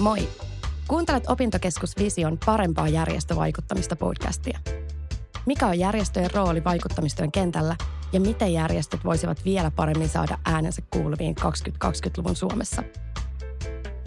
[0.00, 0.28] Moi!
[0.88, 4.58] Kuuntelet Opintokeskus Vision parempaa järjestövaikuttamista podcastia.
[5.46, 7.76] Mikä on järjestöjen rooli vaikuttamistyön kentällä
[8.12, 12.82] ja miten järjestöt voisivat vielä paremmin saada äänensä kuuluviin 2020-luvun Suomessa?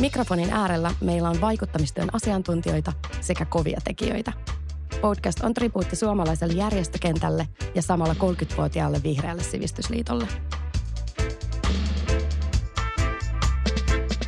[0.01, 4.33] Mikrofonin äärellä meillä on vaikuttamistyön asiantuntijoita sekä kovia tekijöitä.
[5.01, 10.27] Podcast on tribuutti suomalaiselle järjestökentälle ja samalla 30-vuotiaalle vihreälle sivistysliitolle.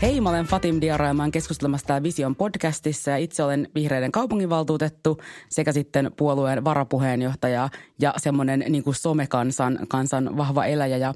[0.02, 3.68] Hei, mä olen Fatim Diara ja mä olen keskustelemassa täällä Vision podcastissa ja itse olen
[3.76, 5.18] vihreiden kaupunginvaltuutettu
[5.50, 7.70] sekä sitten puolueen varapuheenjohtaja
[8.02, 11.14] ja semmoinen niin kuin somekansan kansan vahva eläjä ja,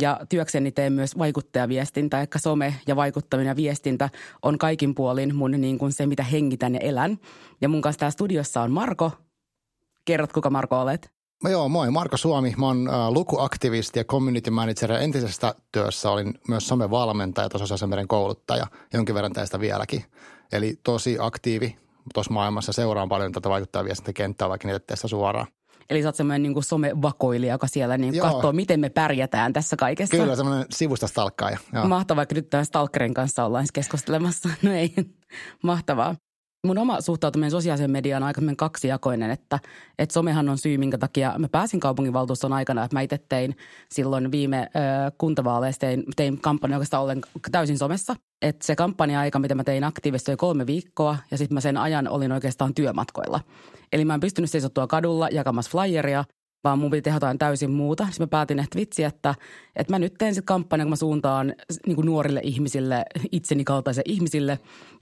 [0.00, 4.10] ja työkseni teen myös vaikuttajaviestintä, eli some ja vaikuttaminen ja viestintä
[4.42, 7.18] on kaikin puolin mun niin kuin se, mitä hengitän ja elän.
[7.60, 9.12] Ja mun kanssa täällä studiossa on Marko.
[10.04, 11.11] Kerrot, kuka Marko olet?
[11.50, 11.90] Joo, moi.
[11.90, 12.54] Marko Suomi.
[12.58, 14.92] Mä oon lukuaktivisti ja community manager.
[14.92, 17.48] Entisestä työssä olin myös somevalmentaja,
[17.86, 18.66] meidän kouluttaja.
[18.92, 20.04] Jonkin verran tästä vieläkin.
[20.52, 21.76] Eli tosi aktiivi
[22.14, 22.72] tuossa maailmassa.
[22.72, 25.46] Seuraan paljon tätä vaikuttaa viestintäkenttää, vaikka niitä suoraan.
[25.90, 30.16] Eli sä oot semmoinen niin somevakoilija, joka siellä niin katsoo, miten me pärjätään tässä kaikessa.
[30.16, 31.58] Kyllä, semmoinen sivusta stalkkaaja.
[31.88, 34.48] Mahtavaa, vaikka nyt tämän stalkerin kanssa ollaan keskustelemassa.
[34.62, 34.94] No ei,
[35.62, 36.14] mahtavaa
[36.66, 39.58] mun oma suhtautuminen sosiaaliseen mediaan on aika kaksijakoinen, että,
[39.98, 43.56] että somehan on syy, minkä takia mä pääsin kaupunginvaltuuston aikana, että mä itse tein
[43.88, 47.20] silloin viime ö, kuntavaaleissa, tein, tein kampanja oikeastaan ollen
[47.52, 48.16] täysin somessa.
[48.42, 52.08] Että se kampanja-aika, mitä mä tein aktiivisesti, oli kolme viikkoa ja sitten mä sen ajan
[52.08, 53.40] olin oikeastaan työmatkoilla.
[53.92, 56.24] Eli mä en pystynyt seisottua kadulla jakamassa flyeria,
[56.64, 58.04] vaan mun piti tehdä jotain täysin muuta.
[58.04, 59.34] Sitten mä päätin, että vitsi, että,
[59.76, 61.54] että mä nyt teen sitten kampanjan, kun mä suuntaan
[61.86, 64.52] niin kuin nuorille ihmisille, itseni kaltaisille ihmisille.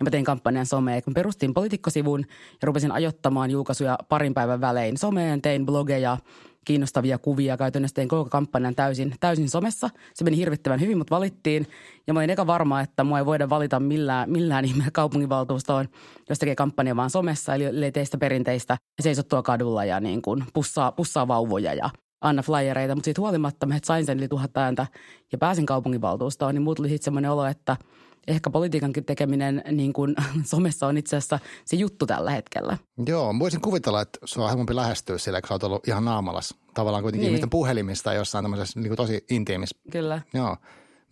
[0.00, 1.02] Ja mä tein kampanjan someen.
[1.02, 2.25] Kun perustin politiikkosivun
[2.62, 6.19] ja rupesin ajottamaan julkaisuja parin päivän välein someen, tein blogeja–
[6.64, 7.56] kiinnostavia kuvia.
[7.56, 9.91] Käytännössä tein koko kampanjan täysin, täysin somessa.
[10.14, 11.67] Se meni hirvittävän hyvin, mutta valittiin.
[12.06, 15.89] Ja mä olin eka varma, että mua ei voida valita millään, millään ihmeellä kaupunginvaltuustoon,
[16.28, 17.55] jos tekee kampanja vaan somessa.
[17.55, 21.90] Eli ei teistä perinteistä seisottua kadulla ja niin kuin pussaa, pussaa vauvoja ja
[22.20, 22.95] anna flyereita.
[22.95, 24.86] Mutta siitä huolimatta mä sain sen yli tuhat ääntä
[25.33, 27.77] ja pääsin kaupunginvaltuustoon, niin muut tuli sitten semmoinen olo, että–
[28.29, 30.14] ehkä politiikankin tekeminen niin kuin
[30.45, 32.79] somessa on itse asiassa se juttu tällä hetkellä.
[33.07, 36.55] Joo, voisin kuvitella, että se on helpompi lähestyä sillä, kun sä oot ollut ihan naamalas.
[36.75, 37.31] Tavallaan kuitenkin niin.
[37.31, 39.79] ihmisten puhelimista jossain tämmöisessä niin kuin tosi intiimissä.
[39.92, 40.23] Kyllä.
[40.35, 40.57] Joo.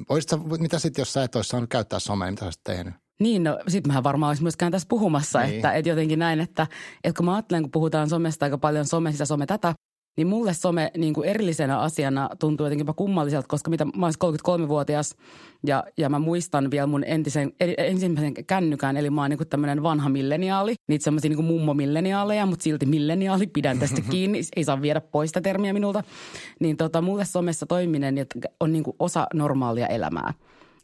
[0.08, 2.94] Olisitko, mitä sitten, jos sä et olisi saanut käyttää somea, mitä sä olisit tehnyt?
[3.20, 5.54] Niin, no sit mähän varmaan olisi myöskään tässä puhumassa, niin.
[5.54, 6.66] että, että jotenkin näin, että,
[7.04, 9.74] että kun mä ajattelen, kun puhutaan somesta aika paljon some sitä, some tätä,
[10.18, 15.16] niin mulle some niin kuin erillisenä asiana tuntuu jotenkin kummalliselta, koska mitä, mä olen 33-vuotias
[15.66, 20.08] ja, ja mä muistan vielä mun entisen, ensimmäisen kännykään, eli mä oon niin tämmöinen vanha
[20.08, 25.30] milleniaali, niitä semmoisia niin mummo-milleniaaleja, mutta silti milleniaali, pidän tästä kiinni, ei saa viedä pois
[25.30, 26.02] sitä termiä minulta.
[26.60, 28.14] Niin tota, mulle somessa toiminen
[28.60, 30.34] on niin kuin osa normaalia elämää.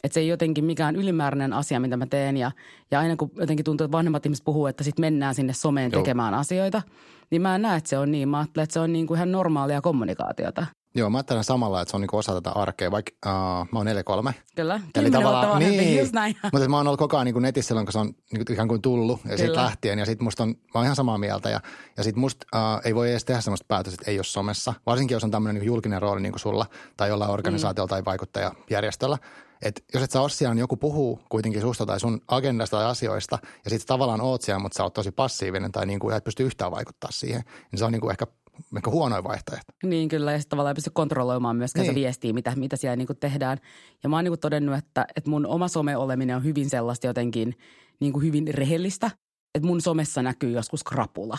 [0.05, 2.37] Että se ei jotenkin mikään ylimääräinen asia, mitä mä teen.
[2.37, 2.51] Ja,
[2.91, 6.03] ja aina kun jotenkin tuntuu, että vanhemmat ihmiset puhuu, että sitten mennään sinne someen Joo.
[6.03, 6.83] tekemään asioita,
[7.31, 8.29] niin mä en näe, että se on niin.
[8.29, 10.67] Mä ajattelen, että se on niin kuin ihan normaalia kommunikaatiota.
[10.97, 13.87] Joo, mä ajattelen samalla, että se on niinku osa tätä arkea, vaikka uh, mä oon
[14.27, 14.33] 4-3.
[14.57, 16.37] Kyllä, Eli tavallaan, niin, just näin.
[16.53, 18.83] Mutta mä oon ollut koko ajan niinku netissä silloin, kun se on niinku ikään kuin
[18.83, 19.99] tullut ja siitä lähtien.
[19.99, 21.51] Ja sit musta on, mä oon ihan samaa mieltä.
[21.51, 21.61] Ja,
[21.97, 24.75] ja sit musta uh, ei voi edes tehdä sellaista päätöstä, että ei ole somessa.
[24.87, 26.67] Varsinkin, jos on tämmöinen niinku julkinen rooli niin kuin sulla
[26.97, 27.91] tai jollain organisaatiolla mm.
[27.91, 29.19] tai vaikuttajajärjestöllä.
[29.63, 32.87] Että jos et sä ole siellä, niin joku puhuu kuitenkin susta tai sun agendasta tai
[32.87, 36.25] asioista, ja sitten tavallaan oot siellä, mutta sä oot tosi passiivinen tai niin kuin et
[36.25, 37.43] pysty yhtään vaikuttaa siihen,
[37.73, 38.27] niin se on niin kuin ehkä
[38.77, 39.73] ehkä huonoin vaihtoehto.
[39.85, 41.95] Niin kyllä, ja sitten tavallaan ei pysty kontrolloimaan myöskään niin.
[41.95, 43.59] se viestiä, mitä, mitä siellä niin kuin tehdään.
[44.03, 47.59] Ja mä oon niin kuin todennut, että, että mun oma some-oleminen on hyvin sellaista jotenkin
[48.01, 49.11] niin kuin hyvin rehellistä.
[49.55, 51.39] Että mun somessa näkyy joskus krapula.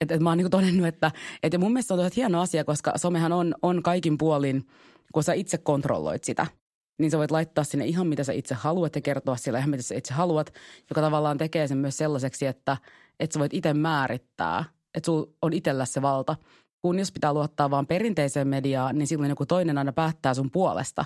[0.00, 1.10] Että et mä oon niin kuin todennut, että,
[1.42, 4.66] että mun mielestä on hieno asia, koska somehan on, on kaikin puolin,
[5.12, 6.46] kun sä itse kontrolloit sitä–
[7.00, 9.82] niin sä voit laittaa sinne ihan mitä sä itse haluat ja kertoa siellä ihan mitä
[9.82, 10.54] sä itse haluat,
[10.90, 12.76] joka tavallaan tekee sen myös sellaiseksi, että,
[13.20, 16.36] että sä voit itse määrittää, että sulla on itsellä se valta.
[16.82, 21.04] Kun jos pitää luottaa vaan perinteiseen mediaan, niin silloin joku toinen aina päättää sun puolesta,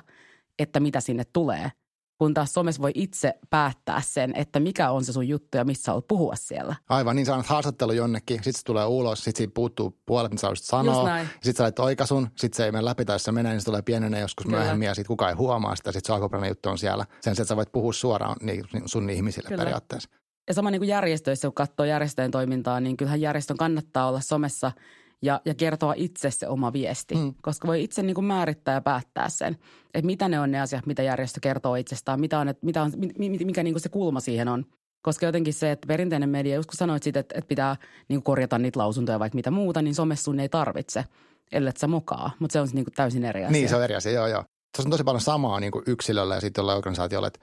[0.58, 1.72] että mitä sinne tulee–
[2.18, 5.92] kun taas somessa voi itse päättää sen, että mikä on se sun juttu ja missä
[5.92, 6.76] olet puhua siellä.
[6.88, 10.40] Aivan, niin sä annat haastattelu jonnekin, sitten se tulee ulos, sitten siitä puuttuu puolet, mitä
[10.40, 11.18] sä sanoa.
[11.24, 13.82] Sitten sä laitat oikaisun, sitten se ei mene läpi tai se menee, niin se tulee
[13.82, 14.58] pienenä joskus Kyllä.
[14.58, 17.06] myöhemmin ja sitten kukaan ei huomaa sitä, sitten se alkuperäinen juttu on siellä.
[17.20, 19.60] Sen että sä voit puhua suoraan niin, sun ihmisille Kyllä.
[19.60, 20.08] periaatteessa.
[20.48, 24.72] Ja sama niin kuin järjestöissä, kun katsoo järjestöjen toimintaa, niin kyllähän järjestön kannattaa olla somessa–
[25.22, 27.34] ja, ja kertoa itse se oma viesti, mm.
[27.42, 29.56] koska voi itse niin kuin määrittää ja päättää sen,
[29.94, 33.62] että mitä ne on ne asiat, mitä järjestö kertoo itsestään, mitä on, mitä on, mikä
[33.62, 34.64] niin kuin se kulma siihen on.
[35.02, 37.76] Koska jotenkin se, että perinteinen media, just kun sanoit siitä, että, että pitää
[38.08, 41.04] niin kuin korjata niitä lausuntoja vaikka mitä muuta, niin somessa sun ei tarvitse,
[41.52, 42.30] ellei sä mokaa.
[42.38, 43.52] Mutta se on niin kuin täysin eri asia.
[43.52, 44.44] Niin, se on eri asia, joo, joo.
[44.76, 47.40] Tuossa on tosi paljon samaa niin kuin yksilöllä ja sitten jollain organisaatiolla, että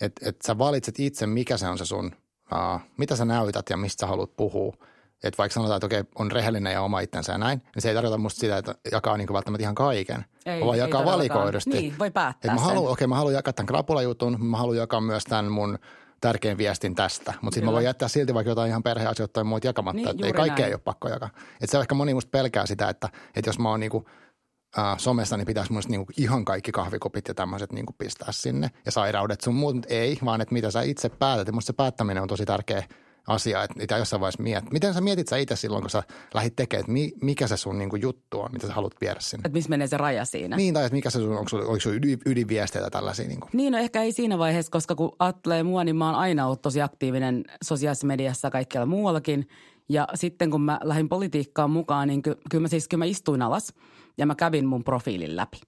[0.00, 2.12] että et sä valitset itse, mikä se on se sun,
[2.52, 4.76] uh, mitä sä näytät ja mistä sä haluat puhua.
[5.22, 7.94] Että vaikka sanotaan, että okei, on rehellinen ja oma itsensä ja näin, niin se ei
[7.94, 11.18] tarkoita musta sitä, että jakaa niin välttämättä ihan kaiken, Ei, vaan ei jakaa todellakaan.
[11.18, 11.70] valikoidusti.
[11.70, 15.00] Niin, voi päättää Et mä haluan, okei, mä haluan jakaa tämän krapulajutun, mä haluan jakaa
[15.00, 15.78] myös tämän mun
[16.20, 17.34] tärkein viestin tästä.
[17.40, 19.96] Mutta sitten mä voin jättää silti vaikka jotain ihan perheasioita tai muut jakamatta.
[19.96, 20.68] Niin, että ei kaikkea näin.
[20.68, 21.30] ei ole pakko jakaa.
[21.60, 24.06] Et se on ehkä moni musta pelkää sitä, että, että jos mä oon niinku,
[24.78, 28.70] äh, somessa, niin pitäisi musta niinku ihan kaikki kahvikopit ja tämmöiset niinku pistää sinne.
[28.86, 31.46] Ja sairaudet sun muut, mutta ei, vaan että mitä sä itse päätät.
[31.46, 32.82] Ja musta se päättäminen on tosi tärkeä
[33.26, 34.70] asia, että mitä jossain vaiheessa miet.
[34.72, 36.02] Miten sä mietit sä itse silloin, kun sä
[36.34, 39.42] lähdit tekemään, että mi, mikä se sun niinku juttu on, mitä sä haluat viedä sinne?
[39.46, 40.56] Että missä menee se raja siinä.
[40.56, 43.28] Niin, tai että mikä se sun, onko oliko sulla ydin, ydinviesteitä tällaisia?
[43.28, 43.50] Niin kuin?
[43.52, 46.62] Niin, no ehkä ei siinä vaiheessa, koska kun ajattelee mua, niin mä oon aina ollut
[46.62, 49.48] tosi aktiivinen sosiaalisessa mediassa ja kaikkialla muuallakin.
[49.88, 53.42] Ja sitten kun mä lähdin politiikkaan mukaan, niin ky- kyllä mä siis kyllä mä istuin
[53.42, 53.74] alas
[54.18, 55.60] ja mä kävin mun profiilin läpi.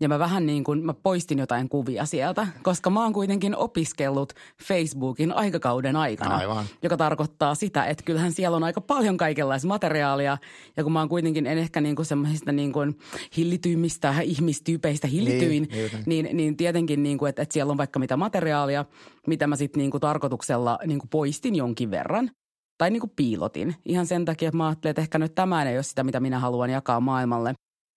[0.00, 4.32] Ja mä vähän niin kuin, mä poistin jotain kuvia sieltä, koska mä oon kuitenkin opiskellut
[4.62, 6.36] Facebookin aikakauden aikana.
[6.36, 6.64] Aivan.
[6.82, 10.38] Joka tarkoittaa sitä, että kyllähän siellä on aika paljon kaikenlaista materiaalia.
[10.76, 12.98] Ja kun mä oon kuitenkin en ehkä niin kuin semmoisista niin kuin
[13.36, 15.68] hillityimmistä ihmistyypeistä hillityin,
[16.06, 18.84] Niin, niin, niin tietenkin, niin kuin, että, että siellä on vaikka mitä materiaalia,
[19.26, 22.30] mitä mä sitten niin kuin tarkoituksella niin kuin poistin jonkin verran.
[22.78, 23.74] Tai niin kuin piilotin.
[23.84, 26.38] Ihan sen takia, että mä ajattelin, että ehkä nyt tämä ei ole sitä, mitä minä
[26.38, 27.54] haluan jakaa maailmalle.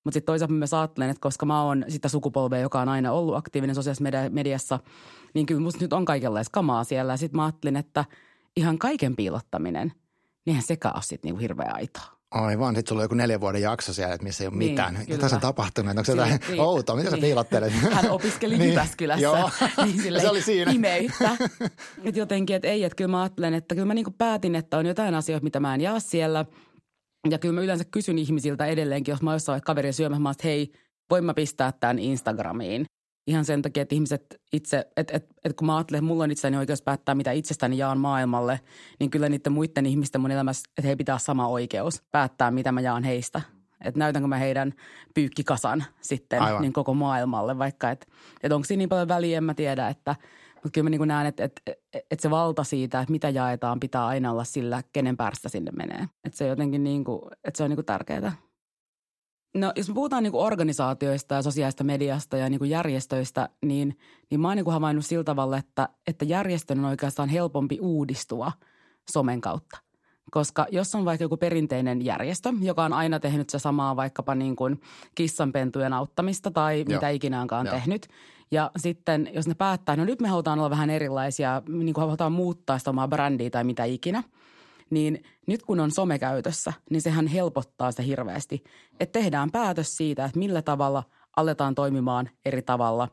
[0.09, 3.11] Mutta sitten toisaalta mä myös ajattelen, että koska mä oon sitä sukupolvea, joka on aina
[3.11, 4.79] ollut aktiivinen sosiaalisessa media- mediassa,
[5.33, 7.13] niin kyllä musta nyt on kaikenlaista kamaa siellä.
[7.13, 8.05] Ja sitten mä ajattelin, että
[8.57, 9.93] ihan kaiken piilottaminen,
[10.45, 12.03] niinhän sekä ole sitten niinku hirveä aitoa.
[12.31, 14.93] Aivan, sitten sulla on joku neljän vuoden jakso siellä, että missä ei ole Niin, mitään.
[14.93, 15.05] kyllä.
[15.07, 15.89] Mitä tässä on tapahtunut?
[15.89, 16.95] Onko se jotain niin, outoa?
[16.95, 17.21] Mitä sä niin.
[17.21, 17.73] piilottelet?
[17.91, 19.23] Hän opiskeli Niin, Jyväskylässä.
[19.23, 19.49] joo.
[19.85, 20.71] niin silleen Se oli siinä.
[20.71, 21.29] Imeyttä.
[22.03, 24.85] Et jotenkin, että ei, että kyllä mä ajattelen, että kyllä mä niinku päätin, että on
[24.85, 26.45] jotain asioita, mitä mä en jaa siellä.
[27.29, 30.31] Ja kyllä mä yleensä kysyn ihmisiltä edelleenkin, jos mä oon jossain kaveria syömässä, mä oon,
[30.31, 30.71] että hei,
[31.09, 32.85] voin mä pistää tämän Instagramiin.
[33.27, 36.31] Ihan sen takia, että ihmiset itse, että et, et kun mä ajattelen, että mulla on
[36.31, 38.59] itseäni oikeus päättää, mitä itsestäni jaan maailmalle,
[38.99, 42.81] niin kyllä niiden muiden ihmisten mun elämässä, että he pitää sama oikeus päättää, mitä mä
[42.81, 43.41] jaan heistä.
[43.85, 44.73] Että näytänkö mä heidän
[45.13, 46.61] pyykkikasan sitten Aivan.
[46.61, 48.07] niin koko maailmalle, vaikka että
[48.43, 50.15] et onko siinä niin paljon väliä, en mä tiedä, että
[50.63, 51.61] mutta kyllä mä niin näen, että, että,
[51.93, 56.07] että se valta siitä, että mitä jaetaan, pitää aina olla sillä, kenen päästä sinne menee.
[56.23, 58.31] Että se jotenkin niin kuin, että se on niin tärkeää.
[59.55, 63.97] No jos me puhutaan niin organisaatioista ja sosiaalista mediasta ja niin järjestöistä, niin,
[64.29, 68.51] niin mä oon niin havainnut sillä tavalla, että, että järjestön on oikeastaan helpompi uudistua
[69.11, 69.77] somen kautta.
[70.31, 74.55] Koska jos on vaikka joku perinteinen järjestö, joka on aina tehnyt se samaa vaikkapa niin
[74.55, 74.81] kuin
[75.15, 76.85] kissanpentujen auttamista tai Joo.
[76.95, 77.75] mitä ikinä onkaan Joo.
[77.75, 78.07] tehnyt.
[78.51, 82.31] Ja sitten jos ne päättää, no nyt me halutaan olla vähän erilaisia, niin kuin halutaan
[82.31, 84.23] muuttaa sitä omaa brändiä tai mitä ikinä–
[84.89, 88.63] niin nyt kun on some käytössä, niin sehän helpottaa sitä hirveästi.
[88.99, 91.03] Että tehdään päätös siitä, että millä tavalla
[91.37, 93.07] aletaan toimimaan eri tavalla,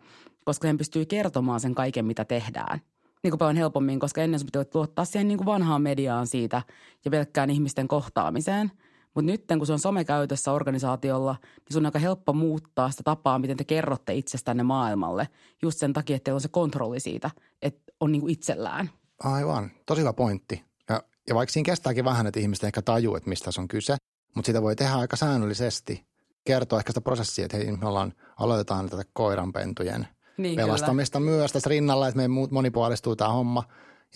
[0.45, 2.81] koska sen pystyy kertomaan sen kaiken, mitä tehdään.
[3.23, 6.63] Niin kuin paljon helpommin, koska ennen sun pitää luottaa siihen niin kuin vanhaan mediaan siitä
[7.05, 8.73] ja pelkkään ihmisten kohtaamiseen.
[9.17, 13.39] Mutta nyt kun se on somekäytössä organisaatiolla, niin sun on aika helppo muuttaa sitä tapaa,
[13.39, 15.29] miten te kerrotte itsestänne maailmalle.
[15.63, 17.31] Just sen takia, että teillä on se kontrolli siitä,
[17.63, 18.91] että on niin kuin itsellään.
[19.25, 20.65] Aivan, tosi hyvä pointti.
[20.89, 23.97] Ja, ja vaikka siinä kestääkin vähän, että ihmiset ehkä tajuu, että mistä se on kyse,
[24.35, 26.07] mutta sitä voi tehdä aika säännöllisesti.
[26.45, 31.71] Kertoa ehkä sitä prosessia, että hei, me ollaan, aloitetaan tätä koiranpentujen Niin, pelastamista myös tässä
[31.71, 33.65] rinnalla, että me monipuolistuu tämä homma.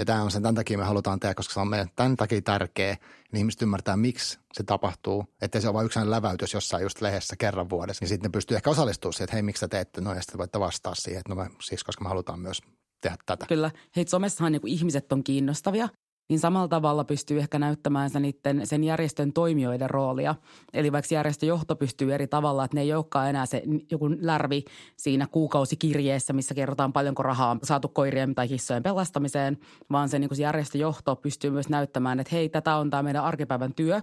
[0.01, 2.43] Ja tämä on sen, tämän takia me halutaan tehdä, koska se on meidän tämän takia
[2.43, 2.97] tärkeä.
[3.33, 5.25] Niin ihmiset ymmärtää, miksi se tapahtuu.
[5.43, 8.03] Että se on vain yksi läväytys jossain just lehdessä kerran vuodessa.
[8.03, 10.17] Niin sitten ne pystyy ehkä osallistumaan siihen, että hei, miksi sä teette noin.
[10.17, 12.63] Ja sitten voitte vastaa siihen, että no me, siis koska me halutaan myös
[13.01, 13.47] tehdä tätä.
[13.47, 13.71] Kyllä.
[13.97, 15.89] Hei, somessahan niin ihmiset on kiinnostavia,
[16.31, 18.25] niin samalla tavalla pystyy ehkä näyttämään sen,
[18.65, 20.35] sen järjestön toimijoiden roolia.
[20.73, 24.65] Eli vaikka järjestöjohto pystyy eri tavalla, että ne ei olekaan enää se joku lärvi
[24.97, 29.59] siinä kuukausikirjeessä, missä kerrotaan paljonko rahaa on saatu koirien tai kissojen pelastamiseen,
[29.93, 33.75] vaan se, niin se järjestöjohto pystyy myös näyttämään, että hei, tätä on tämä meidän arkipäivän
[33.75, 34.01] työ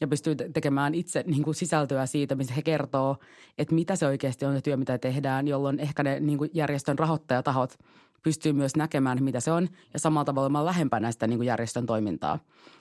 [0.00, 3.16] ja pystyy te- tekemään itse niin kuin sisältöä siitä, missä he kertoo,
[3.58, 6.98] että mitä se oikeasti on se työ, mitä tehdään, jolloin ehkä ne niin kuin järjestön
[6.98, 7.78] rahoittajatahot
[8.22, 11.86] pystyy myös näkemään, mitä se on ja samalla tavalla olemaan lähempänä sitä niin kuin järjestön
[11.86, 12.38] toimintaa.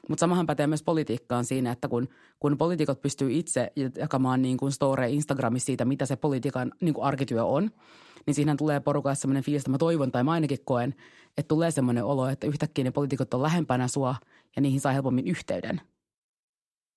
[0.10, 2.08] Mutta samahan pätee myös politiikkaan siinä, että kun,
[2.40, 7.06] kun poliitikot pystyy itse jakamaan niin kuin story Instagramissa siitä, mitä se politiikan niin kuin
[7.06, 7.72] arkityö on,
[8.26, 10.96] niin siinä tulee porukalle sellainen fiilis, että mä toivon tai mä ainakin koen,
[11.38, 14.16] että tulee sellainen olo, että yhtäkkiä ne poliitikot on lähempänä sua
[14.56, 15.82] ja niihin saa helpommin yhteyden.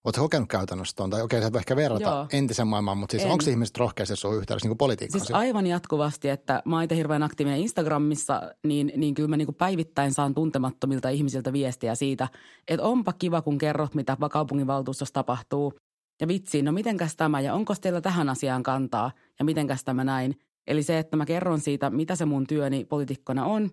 [0.04, 1.10] Oletko kokenut käytännössä tuon?
[1.10, 2.26] Tai okei, sä et ehkä verrata Joo.
[2.32, 3.30] entisen maailmaan, mutta siis En.
[3.30, 5.20] onko ihmiset rohkeasti sun yhteydessä niin politiikkaan?
[5.20, 9.46] Siis aivan jatkuvasti, että mä oon itse hirveän aktiivinen Instagramissa, niin, niin kyllä mä niin
[9.46, 12.28] kuin päivittäin saan tuntemattomilta ihmisiltä viestiä siitä,
[12.68, 15.72] että onpa kiva, kun kerrot, mitä kaupunginvaltuustossa tapahtuu.
[16.20, 20.38] Ja vitsi, no mitenkäs tämä ja onko teillä tähän asiaan kantaa ja mitenkäs tämä näin.
[20.66, 23.70] Eli se, että mä kerron siitä, mitä se mun työni poliitikkona on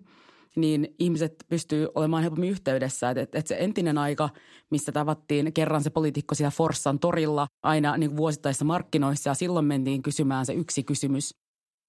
[0.56, 3.10] niin ihmiset pystyy olemaan helpommin yhteydessä.
[3.10, 4.28] Että et, et se entinen aika,
[4.70, 10.02] missä tavattiin kerran se poliitikko siellä Forssan torilla aina niin vuosittaisissa markkinoissa ja silloin mentiin
[10.02, 11.34] kysymään se yksi kysymys,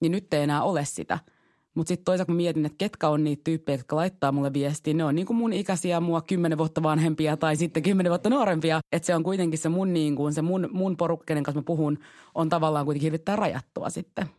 [0.01, 1.19] niin nyt ei enää ole sitä–
[1.75, 4.93] mutta sitten toisaalta mä mietin, että ketkä on niitä tyyppejä, jotka laittaa mulle viestiä.
[4.93, 8.79] Ne on niin kuin mun ikäisiä, mua kymmenen vuotta vanhempia tai sitten kymmenen vuotta nuorempia.
[8.91, 11.99] Että se on kuitenkin se mun, niin kuin, se mun, mun porukka, kanssa mä puhun,
[12.35, 14.29] on tavallaan kuitenkin hirvittäin rajattua sitten.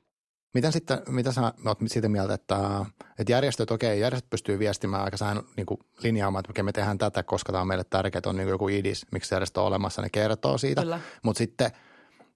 [0.55, 2.85] Miten sitten, mitä sä oot siitä mieltä, että,
[3.19, 7.23] että järjestöt, okei, järjestöt pystyy viestimään aika sään niin kuin linjaamaan, että me tehdään tätä,
[7.23, 10.59] koska tämä on meille tärkeää, on niin joku idis, miksi järjestö on olemassa, ne kertoo
[10.59, 10.83] siitä.
[11.23, 11.71] Mutta sitten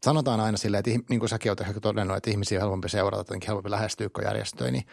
[0.02, 3.20] sanotaan aina silleen, että niin kuin säkin olet ehkä todennut, että ihmisiä on helpompi seurata,
[3.20, 4.84] jotenkin helpompi lähestyä kuin järjestöjä, niin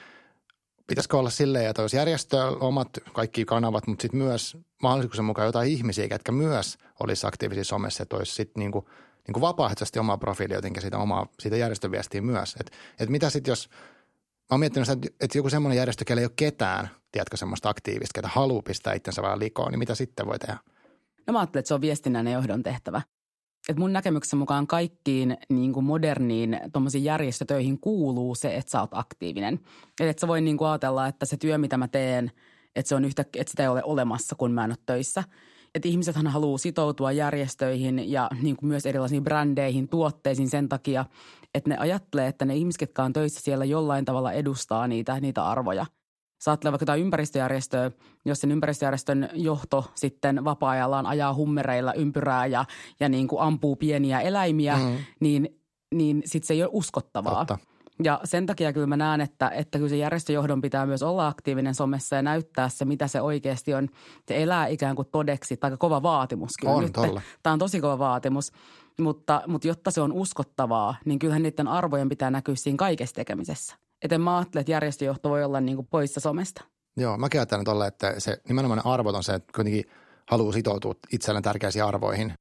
[0.88, 5.72] pitäisikö olla silleen, että jos järjestö omat kaikki kanavat, mutta sitten myös mahdollisuuksien mukaan jotain
[5.72, 8.86] ihmisiä, jotka myös olisi aktiivisia somessa, että olisi sitten niin kuin,
[9.28, 12.56] niin kuin vapaaehtoisesti omaa profiili jotenkin siitä, omaa, siitä järjestöviestiä myös.
[12.60, 16.32] Että et mitä sitten jos, mä oon miettinyt sitä, että joku semmoinen järjestö, ei ole
[16.36, 20.58] ketään, tiedätkö, semmoista aktiivista, ketä haluaa pistää itsensä vähän likoon, niin mitä sitten voi tehdä?
[21.28, 23.02] No mä ajattelen, että se on viestinnän ja johdon tehtävä
[23.70, 26.60] että mun näkemyksen mukaan kaikkiin niin kuin moderniin
[27.02, 29.60] järjestötöihin kuuluu se, että sä oot aktiivinen.
[30.00, 32.32] Eli että sä voi niin kuin ajatella, että se työ, mitä mä teen,
[32.76, 35.24] että, se on yhtä, että sitä ei ole olemassa, kun mä en ole töissä.
[35.76, 41.06] Että ihmisethän haluaa sitoutua järjestöihin ja niin kuin myös erilaisiin brändeihin, tuotteisiin sen takia,
[41.54, 45.46] että ne ajattelee, että ne ihmiset, jotka on töissä siellä jollain tavalla edustaa niitä, niitä
[45.46, 45.86] arvoja–
[46.46, 47.92] Saattelee vaikka jotain ympäristöjärjestöä,
[48.26, 52.66] jos sen ympäristöjärjestön johto sitten vapaa-ajallaan ajaa hummereilla ympyrää ja,
[53.00, 54.98] ja niin kuin ampuu pieniä eläimiä, mm.
[55.20, 55.60] niin,
[55.96, 57.46] niin sitten se ei ole uskottavaa.
[57.46, 57.75] Totta.
[58.04, 61.76] Ja sen takia kyllä mä näen, että, että kyllä se järjestöjohdon pitää myös olla aktiivinen
[61.76, 63.90] somessa ja näyttää se, mitä se oikeasti on.
[64.28, 66.94] Se elää ikään kuin todeksi, tai kova vaatimus kyllä on, nyt.
[66.94, 67.22] Tolla.
[67.44, 68.52] Tämä on tosi kova vaatimus,
[69.00, 73.76] mutta, mutta jotta se on uskottavaa, niin kyllähän niiden arvojen pitää näkyä siinä kaikessa tekemisessä.
[74.02, 76.64] Että mä ajattelen, että järjestöjohto voi olla niin kuin poissa somesta.
[76.98, 79.84] Joo, mä ajattelen tolle, että se nimenomaan arvot on se, että kuitenkin
[80.30, 82.34] haluaa sitoutua itselleen tärkeisiin arvoihin.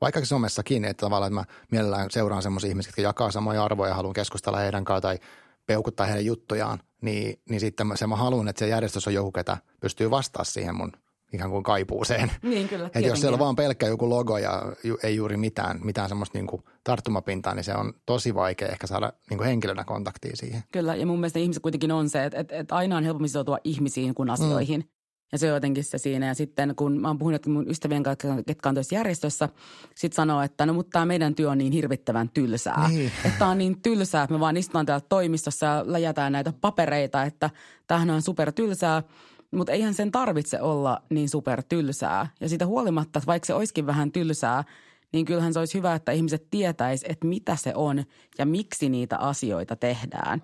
[0.00, 3.94] Vaikka somessakin, että tavallaan että mä mielellään seuraan semmoisia ihmisiä, jotka jakaa samoja arvoja ja
[3.94, 5.28] haluan keskustella heidän kanssaan tai
[5.66, 9.56] peukuttaa heidän juttujaan, niin, niin sitten se mä haluan, että se järjestössä on joku, ketä
[9.80, 10.92] pystyy vastaamaan siihen mun
[11.34, 12.30] ikään kuin kaipuuseen.
[12.42, 15.80] Niin kyllä, Et jos siellä on vaan pelkkä joku logo ja ju, ei juuri mitään,
[15.84, 19.84] mitään semmoista niin kuin tarttumapintaa, niin se on tosi vaikea ehkä saada niin kuin henkilönä
[19.84, 20.62] kontaktia siihen.
[20.72, 23.58] Kyllä, ja mun mielestä ihmiset kuitenkin on se, että, että, että aina on helpompi sitoutua
[23.64, 24.80] ihmisiin kuin asioihin.
[24.80, 24.88] Mm.
[25.34, 26.26] Ja se on jotenkin se siinä.
[26.26, 29.48] Ja sitten kun mä oon puhunut mun ystävien kanssa, ketkä on järjestössä,
[29.94, 32.88] sitten sanoo, että no mutta tämä meidän työ on niin hirvittävän tylsää.
[32.88, 33.12] Niin.
[33.24, 37.50] Että on niin tylsää, että me vaan istutaan täällä toimistossa ja läjätään näitä papereita, että
[37.86, 39.02] tämähän on super tylsää.
[39.50, 42.26] Mutta eihän sen tarvitse olla niin super tylsää.
[42.40, 44.64] Ja siitä huolimatta, että vaikka se olisikin vähän tylsää,
[45.12, 48.04] niin kyllähän se olisi hyvä, että ihmiset tietäis, että mitä se on
[48.38, 50.42] ja miksi niitä asioita tehdään.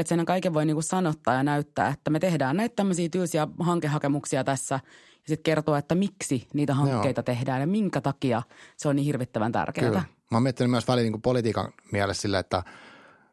[0.00, 4.44] Että sen kaiken voi niinku sanottaa ja näyttää, että me tehdään näitä tämmöisiä tylsiä hankehakemuksia
[4.44, 7.24] tässä ja sitten kertoa, että miksi niitä hankkeita Joo.
[7.24, 8.42] tehdään ja minkä takia
[8.76, 9.86] se on niin hirvittävän tärkeää.
[9.88, 10.00] Kyllä.
[10.30, 12.62] Mä oon miettinyt myös väliin niin politiikan mielessä sille, että,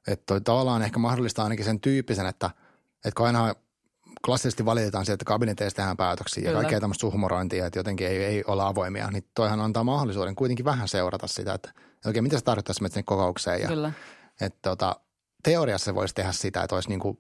[0.08, 2.50] että tavallaan ehkä mahdollista ainakin sen tyyppisen, että,
[2.96, 3.56] että kun aina
[4.26, 6.52] klassisesti valitetaan sieltä, että kabineteissa tehdään päätöksiä Kyllä.
[6.52, 10.66] ja kaikkea tämmöistä suhmurointia, että jotenkin ei, ei olla avoimia, niin toihan antaa mahdollisuuden kuitenkin
[10.66, 11.72] vähän seurata sitä, että
[12.06, 13.62] oikein mitä se tarkoittaa sinne kokoukseen.
[13.62, 13.92] Ja, Kyllä.
[14.42, 14.96] Että tota,
[15.46, 17.18] teoriassa voisi tehdä sitä, että olisi niin kuin,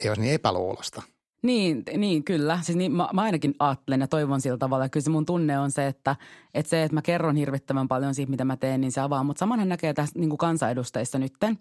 [0.00, 1.02] ei olisi niin epäluulosta.
[1.42, 2.58] Niin, niin kyllä.
[2.62, 4.88] Siis niin, mä, mä ainakin ajattelen ja toivon sillä tavalla.
[4.88, 6.16] Kyllä se mun tunne on se, että,
[6.54, 9.24] että se, että mä kerron hirvittävän paljon siitä, mitä mä teen, niin se avaa.
[9.24, 11.58] Mutta samanhan näkee tässä niin kuin kansanedustajissa nytten,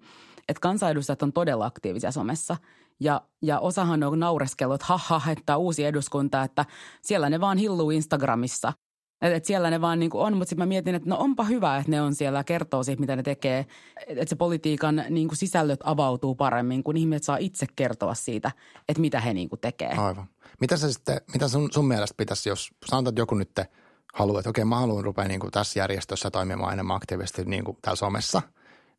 [0.50, 2.58] että kansanedustajat on todella aktiivisia somessa–
[3.00, 6.66] ja, ja osahan on naureskellut, että haha, että uusi eduskunta, että
[7.02, 8.74] siellä ne vaan hilluu Instagramissa.
[9.24, 11.78] Että et siellä ne vaan niin on, mutta sitten mä mietin, että no onpa hyvä,
[11.78, 13.66] että ne on siellä ja kertoo siitä, mitä ne tekee.
[14.08, 18.52] Että se politiikan niin kuin sisällöt avautuu paremmin, kun ihmiset saa itse kertoa siitä,
[18.90, 19.92] että mitä he niin kuin tekee.
[19.98, 20.26] Aivan.
[20.62, 23.60] Mitä, sä sitten, mitä sun, sun mielestä pitäisi, jos sanotaan, että joku nyt
[24.14, 27.78] haluaa, että okei mä haluan rupea niin kuin tässä järjestössä toimimaan enemmän aktiivisesti niin kuin
[27.82, 28.42] täällä somessa–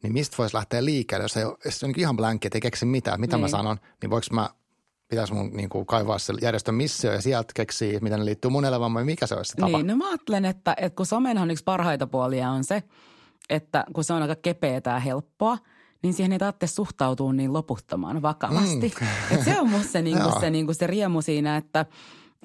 [0.05, 2.87] niin mistä voisi lähteä liikkeelle, jos ei jos on niin ihan blankki, että ei keksi
[2.87, 3.41] mitään, mitä niin.
[3.41, 4.51] mä sanon, niin voiko mä,
[5.09, 8.65] pitäisi mun niin kuin kaivaa se järjestön missio ja sieltä keksiä, miten ne liittyy mun
[8.65, 9.77] elämään, vai mikä se olisi se tapa?
[9.77, 12.83] Niin, no mä ajattelen, että, että kun somenhan yksi parhaita puolia on se,
[13.51, 15.59] että kun se on aika kepeätä ja helppoa,
[16.03, 18.95] niin siihen ei tarvitse suhtautua niin loputtomaan vakavasti.
[19.01, 19.37] Mm.
[19.37, 21.87] Et se on musta se, niin kuin se, niin kuin se riemu siinä, että–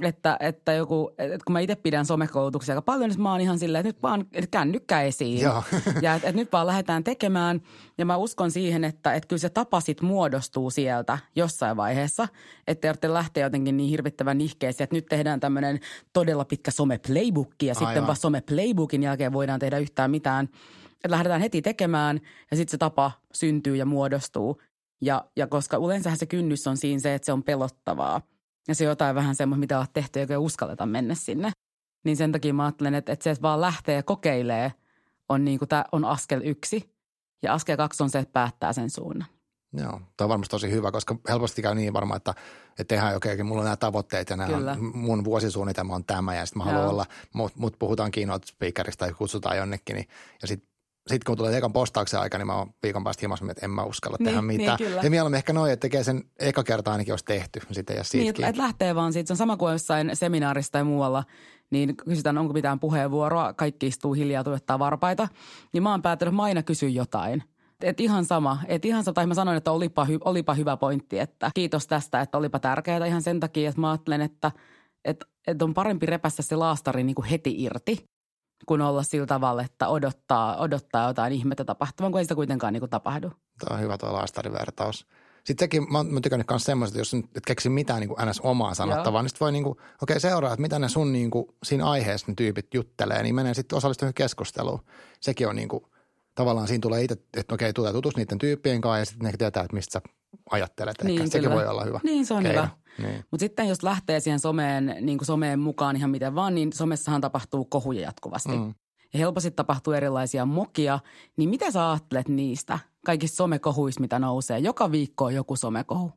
[0.07, 3.59] että, että joku, että kun mä itse pidän somekoulutuksia aika paljon, niin mä oon ihan
[3.59, 5.41] silleen, että nyt vaan että kännykkä esiin.
[5.41, 5.63] Joo.
[6.01, 7.61] ja että, että nyt vaan lähdetään tekemään.
[7.97, 12.27] Ja mä uskon siihen, että, että kyllä se tapa sit muodostuu sieltä jossain vaiheessa.
[12.67, 15.79] Että tarvitse lähteä jotenkin niin hirvittävän nihkeeseen, että nyt tehdään tämmöinen
[16.13, 20.49] todella pitkä some-playbook ja sitten vaan some-playbookin jälkeen voidaan tehdä yhtään mitään.
[20.91, 22.19] Että lähdetään heti tekemään
[22.51, 24.61] ja sitten se tapa syntyy ja muodostuu.
[25.01, 28.21] Ja, ja koska yleensähän se kynnys on siinä se, että se on pelottavaa–
[28.69, 31.51] ja se on jotain vähän semmoista, mitä olet tehty, eikä uskalleta mennä sinne.
[32.05, 34.73] Niin sen takia mä ajattelen, että, että se, että vaan lähtee ja kokeilee,
[35.29, 36.95] on, niin kuin, tämä on askel yksi.
[37.41, 39.27] Ja askel kaksi on se, että päättää sen suunnan.
[39.73, 42.33] Joo, tämä on varmasti tosi hyvä, koska helposti käy niin varmaan, että,
[42.69, 46.35] että tehdään okei, okay, mulla on nämä tavoitteet ja nämä on, mun vuosisuunnitelma on tämä
[46.35, 50.07] ja sitten mä haluan olla, mut, mut puhutaan keynote speakerista tai kutsutaan jonnekin niin,
[50.41, 50.68] ja sitten
[51.09, 53.83] sitten kun tulee ekan postauksen aika, niin mä oon viikon päästä himassa, että en mä
[53.83, 54.77] uskalla niin, tehdä mitään.
[54.79, 55.01] Niin, kyllä.
[55.03, 57.61] ja mieluummin ehkä noin, että tekee sen eka kertaa ainakin, jos tehty.
[57.71, 59.27] Sitten ja niin, että et lähtee vaan siitä.
[59.27, 61.23] Se on sama kuin jossain seminaarissa tai muualla,
[61.69, 63.53] niin kysytään, onko mitään puheenvuoroa.
[63.53, 65.27] Kaikki istuu hiljaa, tuottaa varpaita.
[65.73, 67.43] Niin mä oon päättänyt, että mä aina kysyn jotain.
[67.83, 68.57] Et ihan sama.
[68.67, 72.21] Et ihan sama, tai mä sanoin, että olipa, hy, olipa hyvä pointti, että kiitos tästä,
[72.21, 74.51] että olipa tärkeää ihan sen takia, että mä ajattelen, että,
[75.05, 78.05] että, että on parempi repässä se laastari niin kuin heti irti,
[78.65, 82.81] kuin olla sillä tavalla, että odottaa, odottaa jotain ihmettä tapahtuvan, kun ei sitä kuitenkaan niin
[82.81, 83.31] kuin tapahdu.
[83.59, 85.07] Tämä on hyvä tuo laastarivertaus.
[85.43, 88.39] Sitten sekin, mä oon tykännyt myös semmoista, että jos et keksi mitään niin kuin ns.
[88.39, 89.21] omaa sanottavaa, Joo.
[89.21, 91.89] niin sitten voi niin kuin, okei okay, seuraa, että mitä ne sun niin kuin, siinä
[91.89, 94.79] aiheessa ne tyypit juttelee, niin menee sitten osallistumaan keskusteluun.
[95.19, 95.83] Sekin on niin kuin,
[96.39, 99.63] tavallaan siinä tulee itse, että okei, tulee tutus niiden tyyppien kanssa ja sitten ne tietää,
[99.63, 100.01] että mistä sä
[100.51, 100.95] ajattelet.
[101.03, 101.99] Niin, Ehkä sekin voi olla hyvä.
[102.03, 102.61] Niin, se on keino.
[102.61, 102.69] hyvä.
[102.97, 103.25] Niin.
[103.31, 107.21] Mutta sitten jos lähtee siihen someen, niin kuin someen mukaan ihan miten vaan, niin somessahan
[107.21, 108.57] tapahtuu kohuja jatkuvasti.
[108.57, 108.73] Mm.
[109.13, 110.99] Ja helposti tapahtuu erilaisia mokia.
[111.37, 114.59] Niin mitä sä ajattelet niistä kaikista somekohuista, mitä nousee?
[114.59, 116.11] Joka viikko on joku somekohu.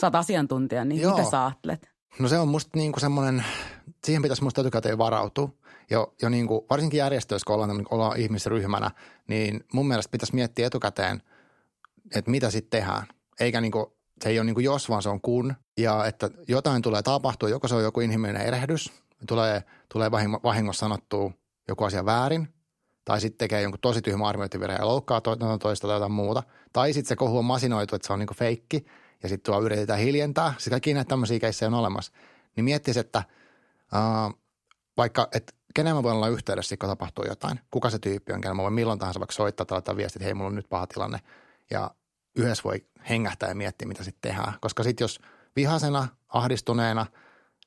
[0.00, 1.16] Sä oot asiantuntija, niin Joo.
[1.16, 1.90] mitä sä ajattelet?
[2.18, 3.44] No se on musta niin kuin semmoinen,
[4.04, 5.48] siihen pitäisi musta etukäteen varautua.
[5.90, 8.90] Jo, jo niin kuin, varsinkin järjestöissä, kun ollaan, ollaan ihmisryhmänä,
[9.28, 11.22] niin mun mielestä pitäisi miettiä etukäteen,
[12.14, 13.06] että mitä sitten tehdään.
[13.40, 13.86] Eikä niin kuin,
[14.22, 15.54] se ei ole niin kuin jos, vaan se on kun.
[15.76, 18.92] Ja että jotain tulee tapahtua, joko se on joku inhimillinen erehdys,
[19.26, 20.10] tulee, tulee
[20.42, 21.32] vahingossa sanottua
[21.68, 22.48] joku asia väärin,
[23.04, 26.42] tai sitten tekee jonkun tosi tyhmä arviointivirhe ja loukkaa to, toista tai jotain muuta.
[26.72, 28.86] Tai sitten se kohu on masinoitu, että se on niin feikki,
[29.22, 30.54] ja sitten tuo yritetään hiljentää.
[30.58, 32.12] Sitten kaikki näitä tämmöisiä keissejä on olemassa.
[32.56, 33.22] Niin miettisi, että
[33.94, 34.40] uh,
[34.96, 37.60] vaikka, että kenen mä voin olla yhteydessä, kun tapahtuu jotain.
[37.70, 40.24] Kuka se tyyppi on, kenen mä voin milloin tahansa vaikka soittaa tai laittaa viestit, että
[40.24, 41.18] hei, mulla on nyt paha tilanne.
[41.70, 41.90] Ja
[42.36, 44.54] yhdessä voi hengähtää ja miettiä, mitä sitten tehdään.
[44.60, 45.20] Koska sitten jos
[45.56, 47.06] vihasena, ahdistuneena,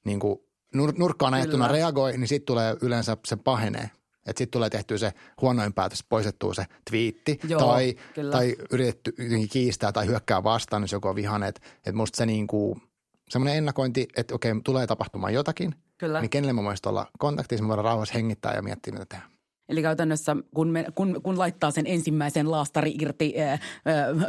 [0.03, 0.39] niin kuin
[0.77, 3.89] nur- nurkkaan ajettuna reagoi, niin sitten tulee yleensä se pahenee.
[4.25, 7.95] Että sitten tulee tehtyä se huonoin päätös, poistettua se twiitti Joo, tai,
[8.31, 9.13] tai yritetty
[9.51, 11.49] kiistää tai hyökkää vastaan, jos joku on vihainen.
[11.49, 12.81] Että et musta se niin kuin,
[13.29, 16.21] semmoinen ennakointi, että okei, tulee tapahtumaan jotakin, Kyllä.
[16.21, 19.33] niin kenelle mä voisin olla kontaktissa, mä voidaan rauhassa hengittää ja miettiä, mitä tehdään.
[19.69, 23.59] Eli käytännössä kun, me, kun, kun laittaa sen ensimmäisen laastari irti ää, ää,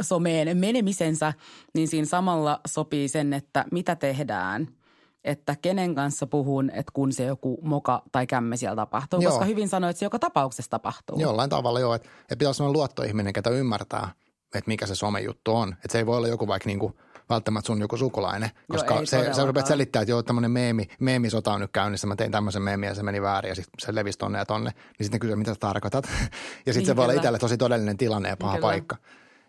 [0.00, 1.32] someen menemisensä,
[1.74, 4.68] niin siinä samalla sopii sen, että mitä tehdään–
[5.24, 9.30] että kenen kanssa puhun, että kun se joku moka tai kämme siellä tapahtuu, joo.
[9.30, 11.20] koska hyvin sanoit, että se joka tapauksessa tapahtuu.
[11.20, 14.08] Jollain tavalla joo, että, että pitäisi olla luottoihminen, ketä ymmärtää,
[14.54, 15.72] että mikä se somejuttu on.
[15.72, 16.96] Että se ei voi olla joku vaikka niinku
[17.28, 21.52] välttämättä sun joku sukulainen, koska joo, se, se rupeat selittää, että joo, tämmöinen meemi, meemisota
[21.52, 24.18] on nyt käynnissä, mä tein tämmöisen meemiä ja se meni väärin ja sitten se levisi
[24.18, 24.70] tonne ja tonne.
[24.70, 26.04] Niin sitten kysyy, mitä sä tarkoitat.
[26.66, 28.96] ja sitten niin, se voi olla itselle tosi todellinen tilanne ja paha niin, paikka.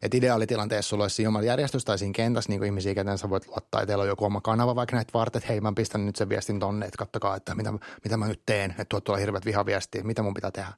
[0.05, 3.81] Että ideaalitilanteessa sulla olisi oma järjestys tai siinä kentässä niin ihmisiä, kenen sä voit luottaa,
[3.81, 6.29] että teillä on joku oma kanava vaikka näitä varten, että hei mä pistän nyt sen
[6.29, 10.03] viestin tonne, että kattokaa, että mitä, mitä mä nyt teen, että tuot tuolla hirveät vihaviestiä,
[10.03, 10.73] mitä mun pitää tehdä.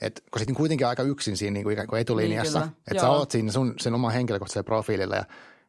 [0.00, 3.10] Et, kun sitten kuitenkin aika yksin siinä niin kuin ikään kuin etulinjassa, niin, että sä
[3.10, 5.24] oot siinä sun, sen oman henkilökohtaisella profiililla ja,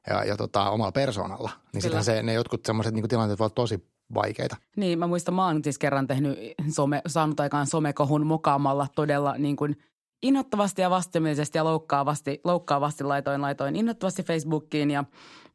[0.10, 3.86] ja, ja tota, omalla persoonalla, niin sitten se, ne jotkut semmoiset niin tilanteet voivat tosi
[4.14, 4.56] vaikeita.
[4.76, 9.56] Niin, mä muistan, mä oon siis kerran tehnyt some, saanut aikaan somekohun mokaamalla todella niin
[9.56, 9.78] kuin
[10.24, 15.04] innoittavasti ja vastenmielisesti ja loukkaavasti, loukkaavasti laitoin, laitoin innoittavasti Facebookiin ja,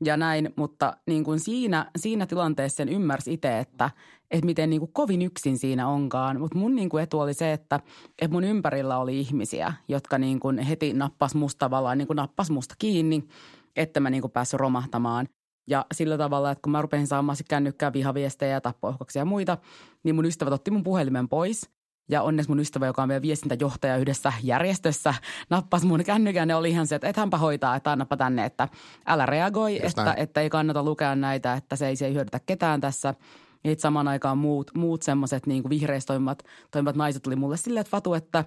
[0.05, 3.91] ja näin, mutta niin kuin siinä, siinä tilanteessa sen ymmärsi itse, että,
[4.31, 6.41] että miten niin kuin kovin yksin siinä onkaan.
[6.41, 7.81] Mutta mun niin kuin etu oli se, että,
[8.23, 12.51] että mun ympärillä oli ihmisiä, jotka niin kuin heti nappas musta tavallaan, niin kuin nappas
[12.51, 13.25] musta kiinni,
[13.77, 15.29] että mä niin kuin päässyt romahtamaan.
[15.71, 19.59] Ja sillä tavalla, että kun mä rupesin saamaan kännykkää vihaviestejä ja ja muita,
[20.03, 21.61] niin mun ystävät otti mun puhelimen pois–
[22.11, 25.15] ja onneksi mun ystävä, joka on vielä viestintäjohtaja yhdessä järjestössä,
[25.51, 28.69] nappasi mun kännykän ja oli ihan se, että et hänpä hoitaa, että annapa tänne, että
[29.07, 32.81] älä reagoi, että, että, ei kannata lukea näitä, että se ei, se ei hyödytä ketään
[32.81, 33.15] tässä.
[33.65, 37.91] Ja samaan aikaan muut, muut semmoiset niin vihreissä toimivat, toimivat naiset tuli mulle silleen, että
[37.91, 38.45] Fatu, että,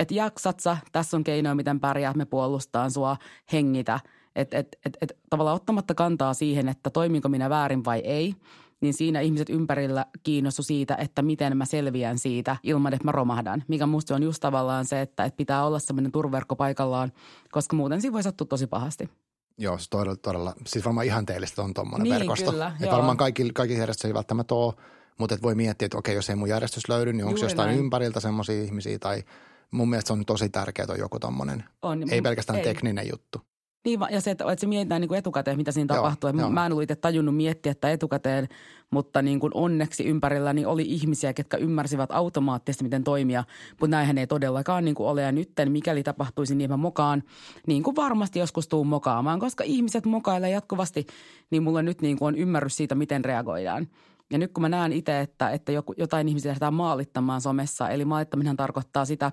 [0.00, 3.16] että jaksat sä, tässä on keinoja, miten pärjäät, me puolustaan sua,
[3.52, 4.00] hengitä.
[4.36, 8.34] Että et, et, et, tavallaan ottamatta kantaa siihen, että toiminko minä väärin vai ei–
[8.84, 13.64] niin siinä ihmiset ympärillä kiinnostu siitä, että miten mä selviän siitä ilman, että mä romahdan.
[13.68, 17.12] Mikä musta on just tavallaan se, että, että pitää olla semmoinen turverkko paikallaan,
[17.50, 19.10] koska muuten siinä voi sattua tosi pahasti.
[19.58, 22.50] Joo, se todella, todella, siis varmaan ihanteellista on tuommoinen niin, verkosto.
[22.50, 24.74] Kyllä, että varmaan kaikki, kaikki järjestöt ei välttämättä ole,
[25.18, 27.78] mutta et voi miettiä, että okei, jos ei mun järjestys löydy, niin onko jostain näin.
[27.78, 29.22] ympäriltä semmoisia ihmisiä tai
[29.70, 31.64] mun mielestä se on tosi tärkeää on joku tommonen.
[31.82, 32.64] On, ei pelkästään ei.
[32.64, 33.40] tekninen juttu.
[33.84, 36.30] Niin, ja se, että, että se mietitään niin kuin etukäteen, mitä siinä Joo, tapahtuu.
[36.38, 36.50] joo.
[36.50, 38.48] Mä en ollut itse tajunnut miettiä että etukäteen,
[38.90, 43.44] mutta niin kuin onneksi ympärilläni oli ihmisiä, ketkä ymmärsivät automaattisesti, miten toimia.
[43.70, 45.22] Mutta näinhän ei todellakaan niin kuin ole.
[45.22, 47.22] Ja nytten, mikäli tapahtuisi niin, mä mokaan,
[47.66, 49.40] niin kuin varmasti joskus tuun mokaamaan.
[49.40, 51.06] Koska ihmiset mokailee jatkuvasti,
[51.50, 53.88] niin mulla nyt niin kuin on ymmärrys siitä, miten reagoidaan.
[54.30, 58.04] Ja nyt kun mä näen itse, että, että joku, jotain ihmisiä lähdetään maalittamaan somessa, eli
[58.04, 59.30] maalittaminen tarkoittaa sitä,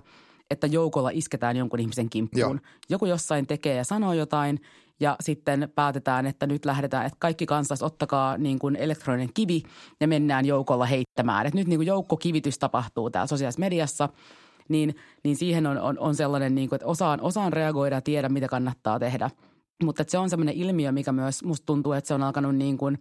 [0.51, 2.61] että joukolla isketään jonkun ihmisen kimppuun.
[2.63, 2.71] Joo.
[2.89, 4.59] Joku jossain tekee ja sanoo jotain
[4.99, 9.63] ja sitten päätetään, että nyt lähdetään, että kaikki kansas ottakaa niin kuin elektroninen kivi
[9.99, 11.45] ja mennään joukolla heittämään.
[11.45, 14.09] Että nyt niin kuin joukkokivitys tapahtuu täällä sosiaalisessa mediassa,
[14.69, 18.29] niin, niin siihen on, on, on sellainen, niin kuin, että osaan, osaan reagoida ja tiedä,
[18.29, 19.29] mitä kannattaa tehdä.
[19.83, 22.77] Mutta että se on sellainen ilmiö, mikä myös musta tuntuu, että se on alkanut niin
[22.77, 22.99] kuin,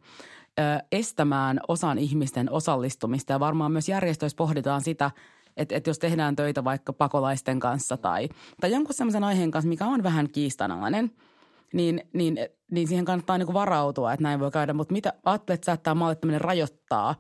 [0.59, 3.33] ö, estämään osan ihmisten osallistumista.
[3.33, 5.11] Ja varmaan myös järjestöissä pohditaan sitä,
[5.57, 8.29] että, että jos tehdään töitä vaikka pakolaisten kanssa tai,
[8.61, 11.11] tai jonkun sellaisen aiheen kanssa, mikä on vähän kiistanalainen,
[11.73, 12.39] niin, niin,
[12.71, 14.73] niin siihen kannattaa niin kuin varautua, että näin voi käydä.
[14.73, 17.15] Mutta mitä ajattelet että tämä maalittaminen rajoittaa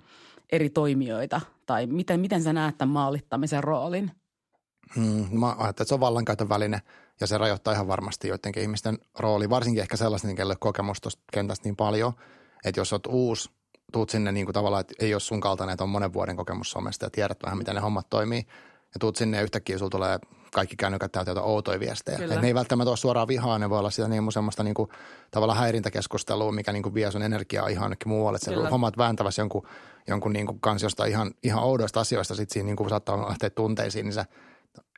[0.53, 1.40] eri toimijoita?
[1.66, 4.11] Tai miten, miten sä näet tämän maalittamisen roolin?
[4.97, 6.83] Mm, mä ajattelen, että se on vallankäytön väline
[7.21, 11.69] ja se rajoittaa ihan varmasti joidenkin ihmisten rooli, varsinkin ehkä sellaisten, kenelle kokemusta tuosta kentästä
[11.69, 12.12] niin paljon,
[12.64, 13.51] että jos olet uusi,
[13.92, 16.70] tuut sinne niin kuin tavallaan, että ei ole sun kaltainen, että on monen vuoden kokemus
[16.70, 18.46] somesta ja tiedät vähän, miten ne hommat toimii,
[18.94, 20.18] ja tuut sinne ja yhtäkkiä sulla tulee
[20.53, 22.18] kaikki kännykät täytyy jotain outoja viestejä.
[22.18, 24.88] Et ne ei välttämättä ole suoraan vihaa, ne voi olla sitä niin semmoista niin kuin,
[25.31, 28.37] tavallaan häirintäkeskustelua, mikä niin kuin vie sun energiaa ihan jonnekin muualle.
[28.37, 28.68] Että Kyllä.
[28.68, 29.66] hommat vääntävässä jonkun,
[30.09, 33.50] jonkun niin kuin kans jostain ihan, ihan oudoista asioista, sitten siinä niin kuin saattaa lähteä
[33.50, 34.26] tunteisiin, niin sä,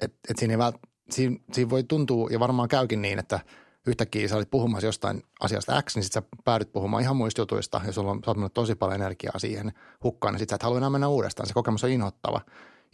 [0.00, 0.76] et, et siinä, ei vält,
[1.10, 3.40] siinä, siinä voi tuntua, ja varmaan käykin niin, että
[3.86, 7.80] yhtäkkiä sä olit puhumassa jostain asiasta X, niin sitten sä päädyt puhumaan ihan muista jutuista,
[7.86, 9.72] ja sulla on, mennyt tosi paljon energiaa siihen
[10.04, 11.46] hukkaan, niin sitten sä et halua enää mennä uudestaan.
[11.46, 12.40] Se kokemus on inhottava.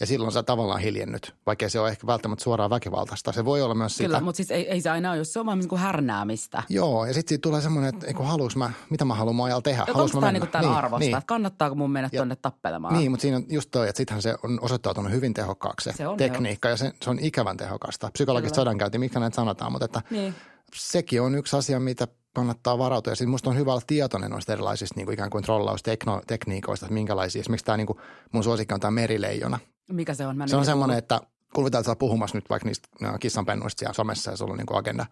[0.01, 3.33] Ja silloin sä tavallaan hiljennyt, vaikka se on ehkä välttämättä suoraan väkivaltaista.
[3.33, 4.07] Se voi olla myös sitä.
[4.09, 6.63] Kyllä, mutta siis ei, ei se aina ole, jos se on vaan niin kuin härnäämistä.
[6.69, 9.63] Joo, ja sitten siitä tulee semmoinen, että eikö haluuks mä, mitä mä haluan mun ajalla
[9.63, 9.83] tehdä.
[9.83, 11.17] Onko Haluanko mä tämä niin tämän arvosta, niin.
[11.17, 12.95] että kannattaako mun mennä Ja- tuonne tappelemaan?
[12.95, 16.09] Niin, mutta siinä on just toi, että sittenhän se on osoittautunut hyvin tehokkaaksi se, Se
[16.09, 18.11] on tekniikka ja se, se on ikävän tehokasta.
[18.13, 18.63] Psykologista Kyllä.
[18.63, 20.35] sodankäynti, mikä näitä sanotaan, mutta että Niin.
[20.75, 23.11] Sekin on yksi asia, mitä kannattaa varautua.
[23.11, 26.95] Ja sitten musta on hyvä olla tietoinen noista erilaisista niin kuin ikään kuin trollaustekniikoista, että
[26.95, 27.41] minkälaisia.
[27.41, 27.99] Esimerkiksi tämä niin kuin,
[28.33, 29.59] mun suosikki on tämä merileijona.
[29.93, 30.37] Mikä se on?
[30.37, 31.21] Mä Se on semmoinen, että
[31.55, 32.89] kuvitellaan, että puhumassa nyt vaikka niistä
[33.21, 35.07] kissanpennuista siellä somessa ja sulla on niin kuin agenda.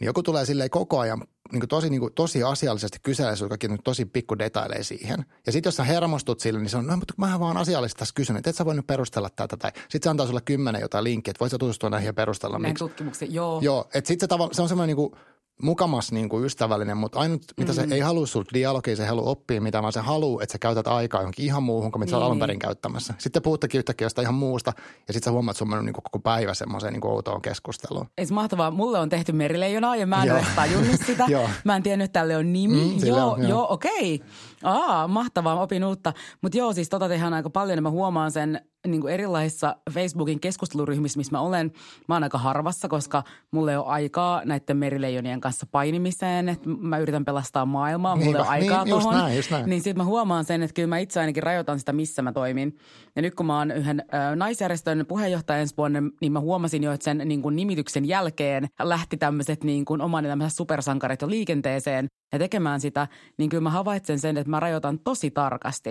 [0.00, 3.52] Niin joku tulee silleen koko ajan niin kuin tosi, niin kuin, tosi asiallisesti kyselee sinulta
[3.52, 5.24] kaikki niin tosi pikku detaileja siihen.
[5.46, 8.14] Ja sitten jos sä hermostut sille, niin se on, no mutta mä vaan asiallisesti tässä
[8.14, 9.56] kysyn, että et sä voi nyt perustella tätä.
[9.56, 12.58] Tai sitten se antaa sulle kymmenen jotain linkkiä, että voit sä tutustua näihin ja perustella.
[12.58, 12.84] Näin miksi.
[12.84, 13.60] tutkimuksia, joo.
[13.62, 15.20] Joo, että sitten se, se on semmoinen niin kuin,
[15.62, 17.88] mukamas niin kuin ystävällinen, mutta ainut, mitä Mm-hmm.
[17.88, 20.58] se ei halua sulta dialogia, se ei halua oppia mitään, vaan se haluaa, että sä
[20.58, 22.40] käytät aikaa johonkin ihan muuhun kuin mitä sä Niin, alun niin.
[22.40, 23.14] perin käyttämässä.
[23.18, 24.72] Sitten puhuttekin yhtäkkiä jostain ihan muusta
[25.08, 27.42] ja sitten sä huomaat, että sun on mennyt niin kuin koko päivä semmoiseen niin outoon
[27.42, 28.06] keskusteluun.
[28.18, 28.70] Ei se mahtavaa.
[28.70, 31.26] Mulle on tehty merileijonaa ja mä en ole tajunnut sitä.
[31.64, 32.98] Mä en tiennyt, että tälle on nimi.
[33.00, 33.48] Mm, joo, on, joo.
[33.50, 34.20] joo, okei.
[34.62, 36.12] Aa, mahtavaa, opin uutta.
[36.42, 40.40] Mutta joo, siis tota tehdään aika paljon ja mä huomaan sen niin kuin erilaisissa Facebookin
[40.40, 41.72] keskusteluryhmissä, missä mä olen.
[42.08, 46.48] Mä oon aika harvassa, koska mulla ei ole aikaa näiden merileijonien kanssa painimiseen.
[46.48, 49.18] Et mä yritän pelastaa maailmaa, mulla ei aikaa niin, just tohon.
[49.18, 49.70] näin, just näin.
[49.70, 52.76] Niin sitten mä huomaan sen, että kyllä mä itse ainakin rajoitan sitä, missä mä toimin.
[53.16, 56.92] Ja nyt kun mä oon yhden ö, naisjärjestön puheenjohtaja ensi vuonna, niin mä huomasin jo,
[56.92, 62.06] että sen niin kuin nimityksen jälkeen lähti tämmöiset niin kuin oman elämänsä supersankarit jo liikenteeseen
[62.32, 63.08] ja tekemään sitä.
[63.38, 65.90] Niin kyllä mä havaitsen sen, että mä rajoitan tosi tarkasti.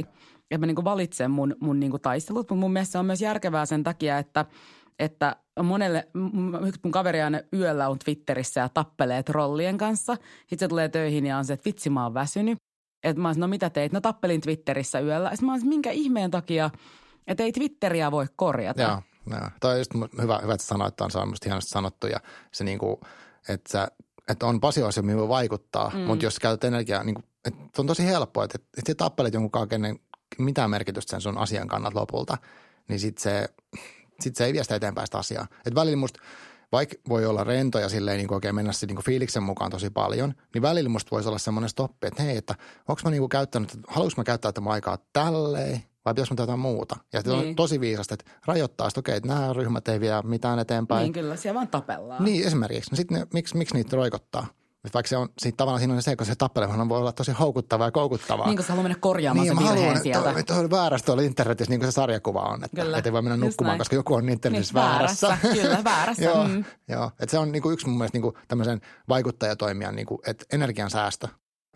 [0.52, 3.06] Että mä niin kuin valitsen mun, mun niin kuin taistelut, mutta mun mielestä se on
[3.06, 4.46] myös järkevää sen takia, että
[5.00, 6.08] että monelle,
[6.68, 10.16] yksi mun kaveri aina yöllä on Twitterissä ja tappelee trollien kanssa.
[10.40, 12.58] Sitten se tulee töihin ja on se, että vitsi mä oon väsynyt.
[13.04, 13.92] Että mä oon, no mitä teit?
[13.92, 15.30] No tappelin Twitterissä yöllä.
[15.30, 16.70] Sitten mä oon, minkä ihmeen takia,
[17.28, 18.82] että ei Twitteriä voi korjata.
[18.82, 19.50] Joo, joo.
[19.60, 22.20] Toi on just hyvä, hyvä että sanoit, että on musta hienosti sanottu ja
[22.52, 22.98] se niin kuin,
[23.50, 23.88] että, sä,
[24.30, 26.00] että on paljon asioita, mihin voi vaikuttaa, mm.
[26.00, 29.68] mutta jos käytät energiaa, niin kuin, että on tosi helppoa, että, että tappelet jonkun kanssa,
[29.68, 30.00] kenen
[30.38, 32.38] mitään merkitystä sen sun asian kannalta lopulta,
[32.88, 33.50] niin sit se,
[34.22, 35.48] sit se ei vie sitä eteenpäin sitä asiaa.
[35.66, 36.20] Et välillä musta,
[36.72, 40.62] vaikka voi olla rentoja silleen niin oikein mennä sitten niin fiiliksen mukaan tosi paljon, niin
[40.62, 42.56] välillä musta voisi olla semmoinen stoppi, että hei, että
[42.88, 46.60] onko mä niin käyttänyt, haluanko mä käyttää tätä mun aikaa tälleen vai pitäisikö mä jotain
[46.60, 46.96] muuta.
[47.14, 47.50] Ja sitten Niin.
[47.50, 51.04] on tosi viisasta, että rajoittaa sitä, okei, että nämä ryhmät ei vie mitään eteenpäin.
[51.04, 52.24] Niin kyllä, siellä vaan tapellaan.
[52.24, 52.92] Niin, esimerkiksi.
[52.92, 54.48] No sitten miksi, miksi niitä roikottaa?
[54.86, 57.32] Et vaikka se on, siitä tavallaan siinä on se, kun se tappeleminen voi olla tosi
[57.32, 58.48] houkuttavaa ja koukuttavaa.
[58.48, 60.30] Niin kun sä haluat mennä korjaamaan Niin, sen mä virheen haluan, sieltä.
[60.30, 63.14] että toi oli väärässä tuolla internetissä, niin kuin se sarjakuva on, että, Kyllä, että ei
[63.14, 63.78] voi mennä nukkumaan, näin.
[63.80, 65.28] koska joku on internetissä Niin, väärässä.
[65.28, 66.64] väärässä, kyllä, väärässä, joo, mm.
[66.88, 67.06] joo.
[67.20, 70.46] Että se on niin kuin yksi mun mielestä niin kuin tämmöisen vaikuttajatoimijan, niin kuin, että
[70.54, 71.28] energian säästö.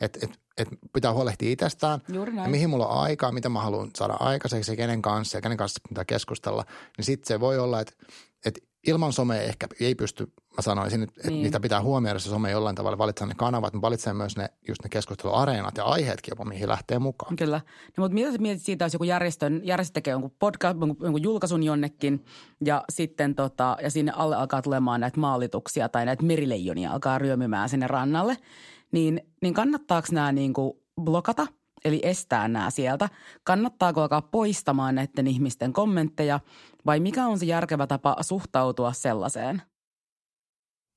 [0.02, 2.00] Että et, et pitää huolehtia itsestään.
[2.14, 2.52] Juuri Ja näin.
[2.52, 5.80] mihin mulla on aikaa, mitä mä haluan saada aikaiseksi ja kenen kanssa ja kenen kanssa
[5.90, 6.66] pitää keskustella.
[6.98, 7.94] Niin sitten se voi olla, että,
[8.46, 11.44] että ilman somea ehkä ei pysty mä sanoisin, että niin.
[11.44, 14.84] niitä pitää huomioida se some jollain tavalla, valitsee ne kanavat, mutta valitsee myös ne, just
[14.84, 17.36] ne keskusteluareenat ja aiheetkin jopa, mihin lähtee mukaan.
[17.36, 17.62] Kyllä.
[17.98, 21.64] No, mutta mitä sä mietit siitä, jos joku järjestön, järjestö tekee jonkun podcast, jonkun, julkaisun
[21.64, 22.26] jonnekin
[22.66, 27.70] ja sitten tota, ja sinne alle alkaa tulemaan näitä maalituksia tai näitä merileijonia alkaa ryömymään
[27.70, 28.38] sinne rannalle,
[28.92, 31.48] niin, niin kannattaako nämä niin kuin blokata–
[31.86, 33.10] eli estää nämä sieltä.
[33.44, 36.40] Kannattaako alkaa poistamaan näiden ihmisten kommentteja
[36.86, 39.62] vai mikä on se järkevä tapa suhtautua sellaiseen?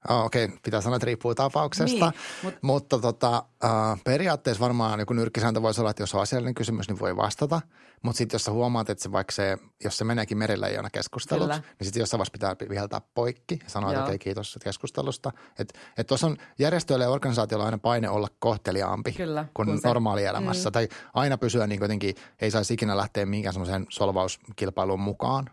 [0.08, 0.58] Oh, Okei, okay.
[0.62, 5.80] pitää sanoa, että riippuu tapauksesta, niin, mutta, mutta tota, uh, periaatteessa varmaan joku nyrkkisääntö voisi
[5.80, 7.60] olla, että jos on asiallinen kysymys, niin voi vastata.
[8.02, 11.62] Mutta sitten jos sä huomaat, että se vaikka se, jos se meneekin merileijona keskusteluksi, Kyllä.
[11.78, 15.32] niin sitten jossain vaiheessa pitää viheltää poikki ja sanoa, että okei, kiitos keskustelusta.
[15.58, 20.68] Että et tuossa on järjestöille ja organisaatioilla aina paine olla kohteliaampi Kyllä, kuin kun normaalielämässä.
[20.68, 20.72] Mm.
[20.72, 25.50] Tai aina pysyä niin jotenkin, ei saisi ikinä lähteä minkään semmoiseen solvauskilpailuun mukaan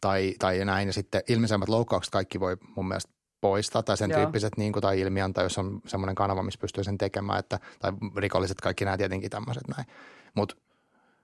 [0.00, 0.88] tai, tai näin.
[0.88, 3.15] Ja sitten ilmeisemmät loukkaukset kaikki voi mun mielestä
[3.46, 4.20] poistaa tai sen Joo.
[4.20, 7.58] tyyppiset niin kuin, tai ilmiön, tai jos on semmoinen kanava, missä pystyy sen tekemään, että,
[7.78, 9.86] tai rikolliset kaikki nämä tietenkin tämmöiset näin.
[10.34, 10.56] Mutta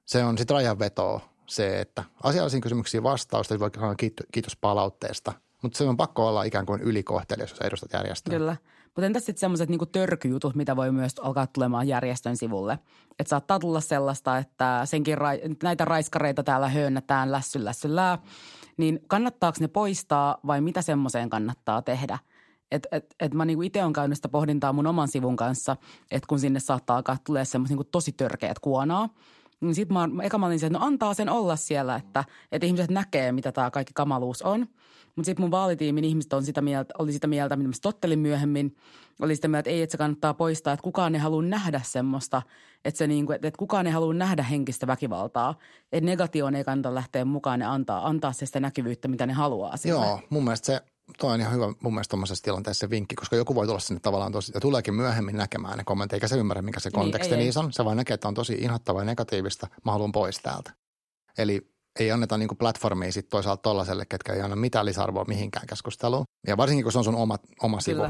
[0.05, 3.95] se on sitten rajanvetoa se, että asiallisiin kysymyksiin vastausta, voi sanoa
[4.33, 5.33] kiitos palautteesta,
[5.63, 8.39] mutta se on pakko olla ikään kuin ylikohtelias, jos edustat järjestöä.
[8.39, 8.57] Kyllä.
[8.85, 12.79] Mutta entäs sitten semmoiset niinku törkyjutut, mitä voi myös alkaa tulemaan järjestön sivulle?
[13.19, 18.19] Että saattaa tulla sellaista, että senkin ra- näitä raiskareita täällä höönnätään lässy lässyllää–
[18.83, 22.19] niin kannattaako ne poistaa vai mitä semmoiseen kannattaa tehdä?
[22.71, 25.77] Et, et, et mä niinku itse olen käynyt sitä pohdintaa mun oman sivun kanssa,
[26.11, 29.09] että kun sinne saattaa alkaa tulee semmoisia niinku tosi törkeät kuonaa,
[29.61, 32.67] niin sitten mä, eka mä olin se, että no antaa sen olla siellä, että, että
[32.67, 34.67] ihmiset näkee, mitä tämä kaikki kamaluus on.
[35.17, 38.77] Mutta sitten mun vaalitiimin ihmiset on sitä mieltä, oli sitä mieltä, mitä mä tottelin myöhemmin,
[39.21, 42.43] oli sitä mieltä, että ei, että se kannattaa poistaa, että kukaan ei halua nähdä semmoista,
[42.85, 45.55] että, se niin kuin, että, että kukaan ei halua nähdä henkistä väkivaltaa.
[45.93, 49.77] Että negatioon ei kannata lähteä mukaan ja antaa, antaa se sitä näkyvyyttä, mitä ne haluaa
[49.77, 50.07] sille.
[50.07, 50.83] Joo, mun mielestä se
[51.19, 54.33] Tuo on ihan hyvä mun mielestä tuommoisessa tilanteessa vinkki, koska joku voi tulla sinne tavallaan
[54.33, 57.39] tosi, ja tuleekin myöhemmin näkemään ne kommentit, eikä se ymmärrä, mikä se niin, konteksti niin,
[57.39, 57.73] niissä on.
[57.73, 60.73] Se vain näkee, että on tosi inhottavaa ja negatiivista, mä haluan pois täältä.
[61.39, 66.25] Eli ei anneta niin platformia sitten toisaalta tollaselle, ketkä ei anna mitään lisäarvoa mihinkään keskusteluun.
[66.47, 68.03] Ja varsinkin, kun se on sun oma, oma sivu.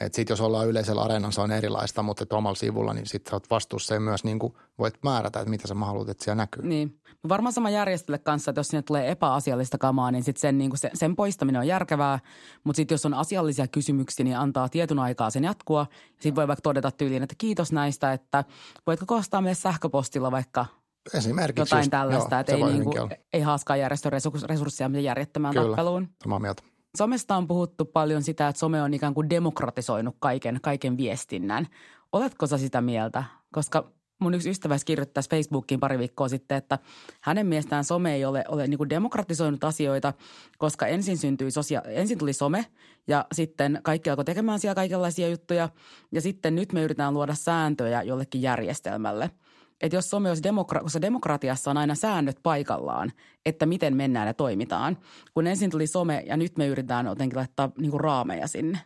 [0.00, 3.50] Että sitten jos ollaan yleisellä se on erilaista, mutta että omalla sivulla, niin sitten olet
[3.50, 4.38] vastuussa ja myös niin
[4.78, 6.62] voit määrätä, että mitä sä haluat, että siellä näkyy.
[6.62, 7.00] Niin.
[7.28, 10.80] Varmaan sama järjestölle kanssa, että jos sinne tulee epäasiallista kamaa, niin sitten sen, niin kuin
[10.94, 12.18] sen poistaminen on järkevää.
[12.64, 15.86] Mutta sitten jos on asiallisia kysymyksiä, niin antaa tietyn aikaa sen jatkua.
[16.10, 18.44] Sitten voi vaikka todeta tyyliin, että kiitos näistä, että
[18.86, 20.66] voitko koostaa meille sähköpostilla vaikka
[21.14, 24.12] Esimerkiksi jotain just, tällaista, joo, että ei, niin kuin, ei haaskaa järjestön
[24.48, 26.08] resursseja järjettömään Kyllä, tappeluun.
[26.22, 26.62] samaa mieltä.
[26.96, 31.66] Somesta on puhuttu paljon sitä, että some on ikään kuin demokratisoinut kaiken, kaiken viestinnän.
[32.12, 33.24] Oletko sä sitä mieltä?
[33.52, 36.78] Koska mun yksi ystävä kirjoittaisi Facebookiin pari viikkoa sitten, että
[37.20, 40.12] hänen mielestään some ei ole, ole niin kuin demokratisoinut asioita,
[40.58, 42.66] koska ensin syntyi sosia- ensin tuli some
[43.06, 45.68] ja sitten kaikki alkoi tekemään siellä kaikenlaisia juttuja
[46.12, 49.30] ja sitten nyt me yritetään luoda sääntöjä jollekin järjestelmälle–
[49.80, 53.12] että jos some olisi demokra- koska demokratiassa on aina säännöt paikallaan,
[53.46, 54.98] että miten mennään ja toimitaan.
[55.34, 58.78] Kun ensin tuli some ja nyt me yritetään jotenkin laittaa niin kuin raameja sinne.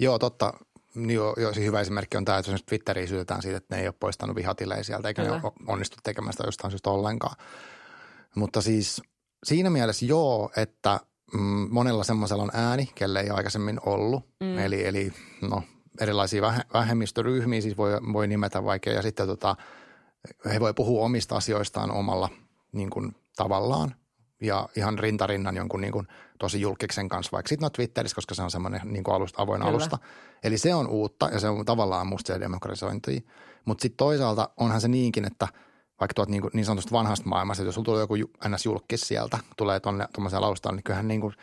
[0.00, 0.52] Joo, totta.
[0.96, 3.94] Joo, joo, hyvä esimerkki on tämä, että jos Twitteriin syytetään siitä, että ne ei ole
[4.00, 5.36] poistanut vihatilejä sieltä, eikä Kyllä.
[5.36, 7.36] ne onnistu tekemään sitä jostain syystä ollenkaan.
[8.34, 9.02] Mutta siis
[9.44, 11.00] siinä mielessä joo, että
[11.32, 14.24] mm, monella semmoisella on ääni, kelle ei aikaisemmin ollut.
[14.40, 14.58] Mm.
[14.58, 15.62] Eli, eli no,
[16.00, 19.56] erilaisia vähemmistöryhmiä siis voi, voi nimetä vaikka, ja sitten tota–
[20.52, 22.28] he voi puhua omista asioistaan omalla
[22.72, 23.94] niin kuin, tavallaan
[24.40, 26.08] ja ihan rintarinnan jonkun niin kuin,
[26.38, 29.60] tosi julkiksen kanssa, vaikka sitten no Twitterissä, koska se on semmoinen niin kuin alusta, avoin
[29.60, 29.70] Kyllä.
[29.70, 29.98] alusta.
[30.42, 33.26] Eli se on uutta ja se on tavallaan musta se demokratisointi.
[33.64, 35.48] Mutta sitten toisaalta onhan se niinkin, että
[36.00, 38.14] vaikka tuot niin, kuin, niin sanotusta vanhasta maailmasta, että jos sulla tulee joku
[38.48, 38.64] ns.
[38.64, 41.34] julkis sieltä, tulee tuonne tuommoiseen alustaan, niin kyllähän niin kuin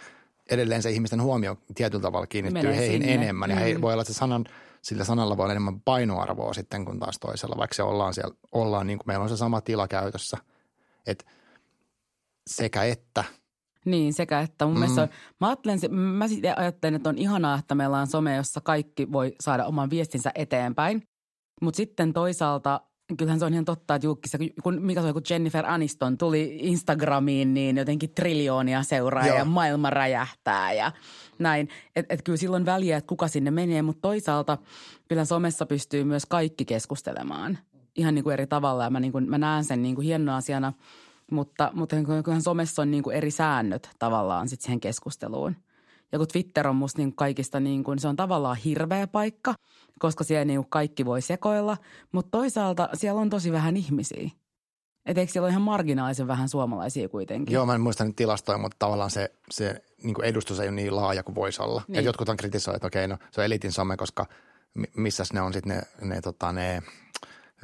[0.50, 3.14] edelleen se ihmisten huomio tietyllä tavalla kiinnittyy Menee heihin sinne.
[3.14, 3.50] enemmän.
[3.50, 3.62] Ja mm.
[3.62, 4.46] he, voi olla, että se sanan–
[4.84, 8.88] sillä sanalla voi olla enemmän painoarvoa sitten kuin taas toisella, vaikka se ollaan siellä, ollaan
[8.88, 10.38] niin kuin meillä on se sama tila käytössä.
[11.06, 11.26] Et
[12.48, 13.24] sekä että.
[13.86, 14.66] Niin, sekä että.
[14.66, 14.80] Mun mm.
[14.80, 16.26] mielestä on, mä, ajattelen, mä
[16.58, 21.04] ajattelen, että on ihanaa, että meillä on some, jossa kaikki voi saada oman viestinsä eteenpäin.
[21.62, 22.82] Mutta sitten toisaalta
[23.18, 26.58] kyllähän se on ihan totta, että Jukkissa, kun, mikä se on, kun Jennifer Aniston tuli
[26.62, 30.92] Instagramiin, niin jotenkin triljoonia seuraa ja maailma räjähtää ja
[31.40, 31.70] näin.
[31.96, 34.58] Että et kyllä silloin väliä, että kuka sinne menee, mutta toisaalta
[35.08, 37.58] kyllä somessa pystyy myös kaikki keskustelemaan
[37.96, 40.38] ihan niin kuin eri tavalla ja mä, niin kuin, mä näen sen niin kuin hienona
[40.38, 40.74] asiana,
[41.32, 45.56] mutta, mutta kyllähän somessa on niin kuin eri säännöt tavallaan sitten siihen keskusteluun–
[46.12, 49.54] ja kun Twitter on musta niin kaikista niin kuin, se on tavallaan hirveä paikka,
[50.00, 51.78] koska siellä niin kaikki voi sekoilla,
[52.12, 54.30] mutta toisaalta siellä on tosi vähän ihmisiä.
[55.06, 57.54] Et eikö siellä ole ihan marginaalisen vähän suomalaisia kuitenkin?
[57.54, 60.96] Joo, mä en muista nyt tilastoja, mutta tavallaan se, se niin edustus ei ole niin
[60.96, 61.82] laaja kuin voisi olla.
[61.88, 62.00] Niin.
[62.00, 64.26] Et jotkut on kritisoineet, että okei, no se on elitin some, koska
[64.74, 66.82] mi- missäs ne on sitten ne, ne, tota, ne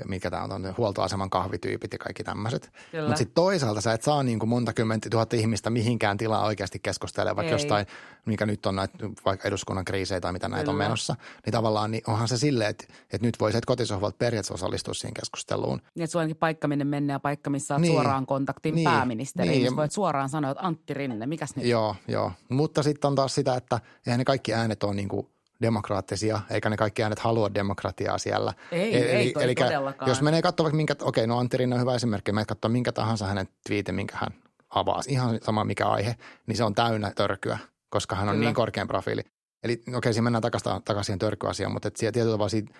[0.06, 2.72] mikä tämä on, on huoltoaseman kahvityypit ja kaikki tämmöiset.
[3.02, 6.80] Mutta sitten toisaalta sä et saa niin kuin monta kymmentä tuhatta ihmistä mihinkään tilaa oikeasti
[6.80, 7.54] keskustelemaan, vaikka Ei.
[7.56, 7.86] jostain,
[8.26, 10.86] mikä nyt on näitä vaikka eduskunnan kriisejä tai mitä näitä on Kyllä.
[10.86, 11.16] menossa.
[11.46, 15.78] Niin tavallaan niin onhan se silleen, että, että nyt voisit kotisohvalta periaatteessa osallistua siihen keskusteluun.
[15.96, 17.94] Niin, että sulla on paikka, minne mennä ja paikka, missä olet Niin.
[17.94, 18.84] suoraan kontaktin Niin.
[18.90, 19.52] pääministeriin.
[19.52, 19.64] Niin.
[19.64, 19.76] Niin.
[19.76, 21.66] voit suoraan sanoa, että Antti Rinne, mikäs nyt?
[21.66, 22.32] Joo, joo.
[22.50, 25.28] Mutta sitten on taas sitä, että eihän ne kaikki äänet ole niin kuin
[25.62, 28.54] demokraattisia, eikä ne kaikki äänet halua demokratiaa siellä.
[28.72, 30.10] Ei, ei toi todellakaan.
[30.10, 32.91] Jos menee katsomaan vaikka minkä, okei, no Antti Rinne on hyvä esimerkki, menet katsoa minkä
[32.91, 34.30] tahansa hänen twiitin, minkä hän
[34.70, 36.15] avaa, ihan sama mikä aihe,
[36.48, 37.58] niin se on täynnä törkyä,
[37.89, 38.46] koska hän on Kyllä.
[38.48, 39.22] niin korkean profiili.
[39.63, 42.74] Eli okei, siinä mennään takaisin, takaisin törkyasiaan, mutta et siellä tietyllä tavalla siitä,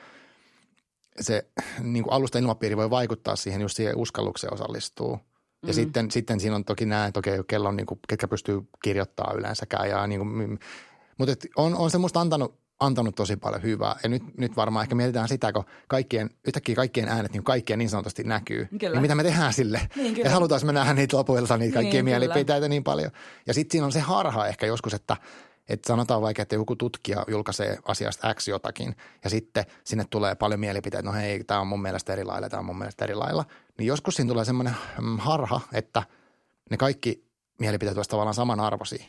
[1.20, 1.48] se
[1.82, 5.12] niin kuin alusta ilmapiiri voi vaikuttaa siihen, just siihen uskallukseen osallistuu.
[5.12, 5.18] Ja
[5.62, 5.68] Mhm.
[5.68, 5.74] mm.
[5.74, 9.34] sitten, sitten siinä on toki nämä, että okei, kello on niin kuin, ketkä pystyy kirjoittaa
[9.38, 9.90] yleensäkään.
[9.90, 10.60] Ja niin kuin,
[11.18, 13.96] mutta et on, on se musta antanut, antanut tosi paljon hyvää.
[14.04, 17.90] Ja nyt, nyt varmaan ehkä mietitään sitä, kun kaikkien, yhtäkkiä kaikkien äänet niin kaikkien niin
[17.90, 18.68] sanotusti näkyy.
[18.80, 18.94] Kyllä.
[18.94, 19.82] Niin mitä me tehdään sille?
[19.96, 20.28] Niin, kyllä.
[20.28, 22.34] ja halutaan me nähdä niitä lopuilta, niitä kaikkia Niin, niin, kyllä.
[22.34, 23.12] mielipiteitä niin paljon.
[23.48, 25.18] Ja sitten siinä on se harha ehkä joskus, että
[25.70, 30.60] että sanotaan vaikka, että joku tutkija julkaisee asiasta X jotakin ja sitten sinne tulee paljon
[30.60, 33.46] mielipiteitä, no hei, tämä on mun mielestä eri lailla, tämä on mun mielestä eri lailla.
[33.78, 36.04] Niin joskus siinä tulee semmoinen mm, harha, että
[36.72, 37.24] ne kaikki
[37.60, 39.06] mielipiteet olisivat tavallaan samanarvoisia.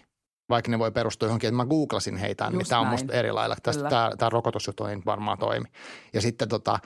[0.50, 2.92] Vaikka ne voi perustua johonkin, että mä googlasin heitä, niin Just tämä on näin.
[2.94, 3.56] musta eri lailla.
[3.62, 5.66] Tästä tämä, tämä rokotusjuttu ei varmaan toimi.
[6.12, 6.78] Ja sitten tota,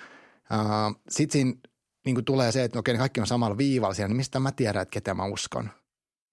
[0.52, 0.60] äh,
[1.08, 1.52] sit siinä
[2.06, 4.52] niin kuin tulee se, että okei, ne kaikki on samalla viivalla siellä, niin mistä mä
[4.52, 5.70] tiedän, että ketä mä uskon.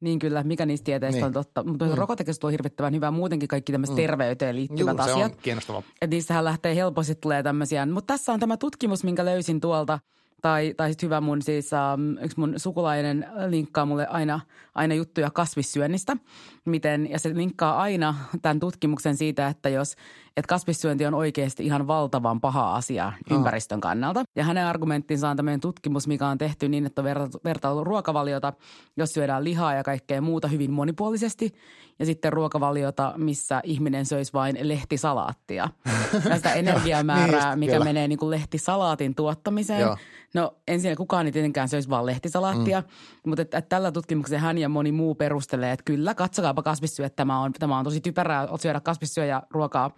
[0.01, 1.25] Niin kyllä, mikä niistä tieteistä Niin.
[1.25, 1.63] on totta.
[1.63, 1.91] Mutta Mm.
[1.95, 3.11] rokotekeskustelu on hirvittävän hyvä.
[3.11, 4.01] Muutenkin kaikki tämmöiset Mm.
[4.01, 5.31] terveyteen liittyvät Juu, se asiat.
[5.31, 5.83] on kiinnostavaa.
[6.01, 7.85] Että niissähän lähtee helposti tulee tämmöisiä.
[7.85, 9.99] Mutta tässä on tämä tutkimus, minkä löysin tuolta.
[10.41, 14.39] Tai, tai sitten hyvä mun siis, um, yksi mun sukulainen linkkaa mulle aina,
[14.75, 16.17] aina juttuja kasvissyönnistä.
[16.65, 19.95] Miten, ja se linkkaa aina tämän tutkimuksen siitä, että jos
[20.39, 24.23] että kasvissyönti on oikeasti ihan valtavan paha asia ympäristön kannalta.
[24.35, 27.05] Ja hänen argumenttinsa on tämmöinen tutkimus, mikä on tehty niin, että on
[27.43, 28.53] vertailu, ruokavaliota,
[28.97, 31.53] jos syödään lihaa ja kaikkea muuta hyvin monipuolisesti.
[31.99, 35.69] Ja sitten ruokavaliota, missä ihminen söisi vain lehtisalaattia.
[36.29, 37.85] Ja sitä energiamäärää, Niin, mikä kyllä.
[37.85, 39.81] menee niin kuin lehtisalaatin tuottamiseen.
[39.81, 39.97] Joo.
[40.33, 42.87] No ensin kukaan ei tietenkään söisi vaan lehtisalaattia, mm.
[43.25, 47.15] mutta että, että tällä tutkimuksella hän ja moni muu perustelee, että kyllä katsokaapa kasvissyö, että
[47.15, 49.91] tämä on, tämä on tosi typerää syödä kasvissyöjä ruokaa.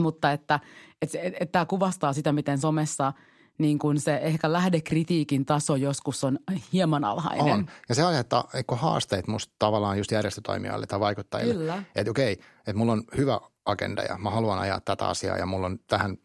[0.00, 0.60] Mutta että,
[1.02, 3.12] että, että, että tämä kuvastaa sitä, miten somessa
[3.58, 6.38] niin kuin se ehkä lähdekritiikin taso joskus on
[6.72, 7.54] hieman alhainen.
[7.54, 7.66] On.
[7.88, 11.54] Ja se aiheuttaa eikö haasteet musta tavallaan just järjestötoimijoille tai vaikuttajille.
[11.54, 11.82] Kyllä.
[11.94, 15.66] Että okei, että mulla on hyvä agenda ja mä haluan ajaa tätä asiaa ja mulla
[15.66, 16.16] on tähän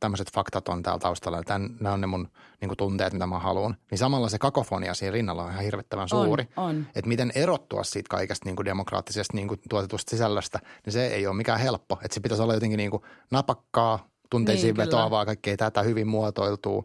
[0.00, 2.28] tämmöiset faktat on täällä taustalla ja tämän, nämä on ne mun
[2.60, 3.76] niin tunteet, mitä mä haluan.
[3.90, 6.48] Niin samalla se kakofonia siinä rinnalla on ihan hirvittävän suuri.
[6.56, 6.86] on.
[6.94, 11.26] Että miten erottua siitä kaikesta niin kuin demokraattisesta niin kuin tuotetusta sisällöstä, niin se ei
[11.26, 11.98] ole mikään helppo.
[12.04, 16.84] Että se pitäisi olla jotenkin niin kuin napakkaa, tunteisiin Niin, vetoavaa, kaikkea tätä hyvin muotoiltuu.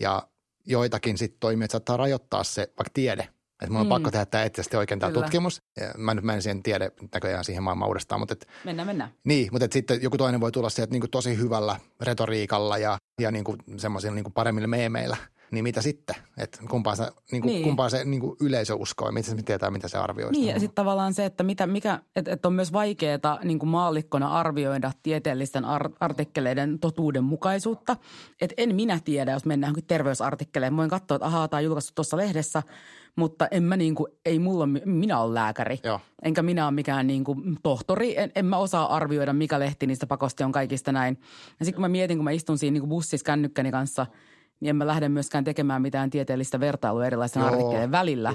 [0.00, 0.28] Ja
[0.66, 3.28] joitakin sitten toimijat saattaa rajoittaa se, vaikka tiede.
[3.62, 3.88] Että mun on Mm.
[3.88, 5.62] pakko tehdä tämä eettisesti oikein tämä tutkimus.
[5.96, 9.10] Mä nyt menen siihen tiede näköjään siihen maailmaan uudestaan, mutta et, Mennään, mennään.
[9.24, 13.30] niin, mutta et sitten joku toinen voi tulla sieltä niinku tosi hyvällä retoriikalla ja, ja
[13.30, 15.16] niinku semmoisilla niinku paremmilla meemeillä.
[15.50, 16.16] Niin mitä sitten?
[16.38, 17.62] Että kumpaa se, niinku, Niin.
[17.62, 20.32] kumpaa se niinku yleisö uskoo ja miten se tietää, mitä se arvioi.
[20.32, 23.68] Niin, ja sitten tavallaan se, että mitä, mikä, että, että on myös vaikeaa niin kuin
[23.68, 27.96] maallikkona arvioida tieteellisten ar- artikkeleiden totuudenmukaisuutta.
[28.40, 30.76] Että en minä tiedä, jos mennään terveysartikkeleen.
[30.76, 32.62] Voin katsoa, että ahaa, tämä on julkaistu tuossa lehdessä,
[33.16, 35.80] mutta en mä niin kuin, ei mulla, minä olen lääkäri.
[35.84, 36.00] Joo.
[36.22, 38.18] Enkä minä ole mikään niin kuin tohtori.
[38.18, 41.18] En, en mä osaa arvioida, mikä lehti niistä pakosti on kaikista näin.
[41.60, 44.06] Ja sitten kun mä mietin, kun mä istun siinä niin kuin bussissa kännykkäni kanssa,
[44.60, 48.32] niin en mä lähde myöskään tekemään mitään tieteellistä vertailua erilaisten Joo, artikkeleiden välillä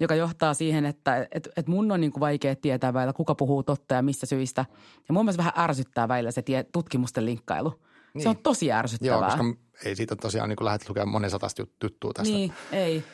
[0.00, 3.62] joka johtaa siihen, että et, et mun on niin kuin vaikea tietää välillä, kuka puhuu
[3.62, 4.64] totta ja missä syistä.
[5.08, 7.74] Ja mun mielestä vähän ärsyttää välillä se tie, tutkimusten linkkailu.
[8.14, 8.22] Niin.
[8.22, 9.20] Se on tosi Joo, ärsyttävää.
[9.28, 9.44] koska
[9.84, 12.34] ei siitä tosiaan niin lähdet lukemaan monen satasta jut- juttua tästä.
[12.34, 13.04] Niin, ei.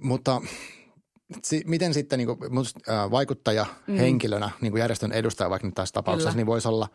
[0.00, 0.40] Mutta
[1.42, 2.38] si- miten sitten niin kuin,
[2.88, 3.96] äh, vaikuttaja mm.
[3.96, 6.36] henkilönä, niin kuin järjestön edustaja vaikka nyt tässä tapauksessa, Kyllä.
[6.36, 6.88] niin voisi olla,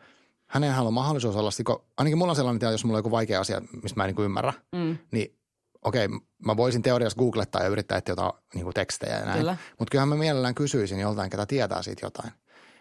[0.48, 3.40] hänenhän on mahdollisuus olla, siko, ainakin mulla on sellainen tilanne, jos mulla on joku vaikea
[3.42, 4.98] asia, mistä mä en niin ymmärrä, Mm.
[5.12, 5.36] niin
[5.86, 6.08] okei,
[6.46, 9.40] mä voisin teoriassa googlettaa ja yrittää etsiä jotain niin kuin tekstejä ja näin.
[9.40, 9.58] Kyllä.
[9.80, 12.32] Mutta kyllähän mä mielellään kysyisin joltain, ketä tietää siitä jotain.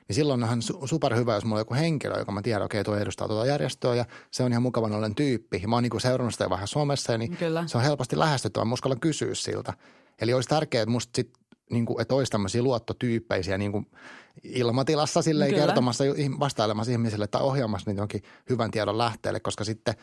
[0.08, 2.96] Niin silloin onhan su- superhyvä, jos mulla on joku henkilö, joka mä tiedän, okei, tuo
[2.96, 5.62] edustaa tuota järjestöä ja se on ihan mukavan ollen tyyppi.
[5.66, 7.64] Mä oon niin seurannut sitä vähän somessa, niin Kyllä.
[7.66, 8.64] se on helposti lähestyttävä.
[8.64, 9.72] Mä uskallan kysyä siltä.
[10.20, 11.30] Eli olisi tärkeää, että musta sit,
[11.70, 13.86] niin kuin, että olisi tämmöisiä luottotyyppeisiä niin kuin
[14.42, 15.66] ilmatilassa silleen Kyllä.
[15.66, 16.04] kertomassa,
[16.40, 19.94] vastailemassa ihmisille tai ohjaamassa niitä jonkin hyvän tiedon lähteelle, koska sitten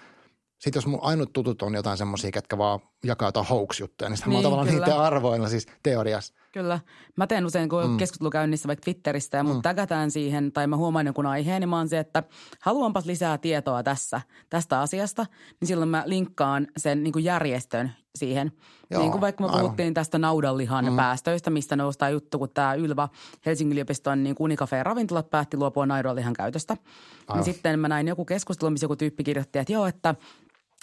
[0.59, 4.29] sitten jos mun ainut tutut on jotain semmoisia, ketkä vaan jakaa jotain hoax-juttuja, niin, niin
[4.29, 4.85] mä oon Niin, tavallaan kyllä.
[4.85, 6.33] niiden arvoilla siis teoriassa.
[6.53, 6.79] Kyllä.
[7.15, 7.97] Mä teen usein, kun mm.
[7.97, 9.61] keskustelu käynnissä vaikka Twitteristä ja mut mm.
[9.61, 12.23] tägätään siihen, tai mä huomaan jonkun aiheen, niin mä oon se, että
[12.61, 15.25] haluanpas lisää tietoa tässä, tästä asiasta,
[15.59, 18.51] niin silloin mä linkkaan sen niin kuin järjestön siihen.
[18.91, 20.95] Joo, niin kuin vaikka me puhuttiin tästä naudanlihan mm.
[20.95, 23.09] päästöistä, mistä noustaa juttu, kun tämä Ylva
[23.45, 26.73] Helsingin yliopiston niin Unicafe ravintolat päätti luopua naudanlihan käytöstä.
[26.73, 26.83] Niin
[27.27, 27.43] Aivan.
[27.43, 30.15] sitten mä näin joku keskustelu, missä joku tyyppi kirjoitti, että joo, että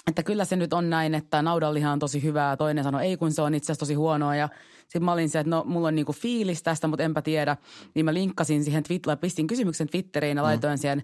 [0.07, 2.57] että kyllä se nyt on näin, että naudanliha on tosi hyvää.
[2.57, 4.37] Toinen sanoi, ei kun se on itse asiassa tosi huonoa.
[4.37, 4.49] Ja
[4.79, 7.57] sitten mä olin se, että no mulla on niinku fiilis tästä, mutta enpä tiedä.
[7.95, 10.47] Niin mä linkkasin siihen Twitteriin, pistin kysymyksen Twitteriin ja Mm.
[10.47, 11.03] laitoin siihen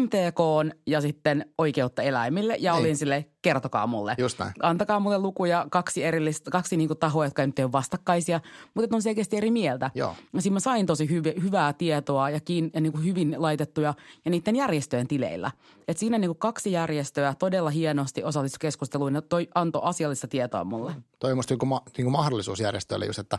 [0.00, 0.38] MTK
[0.86, 2.56] ja sitten oikeutta eläimille.
[2.58, 2.80] Ja Niin.
[2.80, 4.14] olin sille, kertokaa mulle.
[4.18, 4.52] Just näin.
[4.62, 8.40] Antakaa mulle lukuja, kaksi erillistä, kaksi niinku tahoa, jotka nyt ei ole vastakkaisia,
[8.74, 9.90] mutta että on selkeästi eri mieltä.
[9.94, 10.14] Joo.
[10.32, 13.94] Ja siinä mä sain tosi hyv- hyvää tietoa ja, kiin- ja niin kuin hyvin laitettuja
[14.24, 15.50] ja niiden järjestöjen tileillä.
[15.88, 20.64] Et siinä niin kuin kaksi järjestöä todella hienosti osallistui keskusteluun ja toi antoi asiallista tietoa
[20.64, 20.92] mulle.
[21.18, 23.38] Toi on musta niin ma, niin mahdollisuus järjestöille just, että,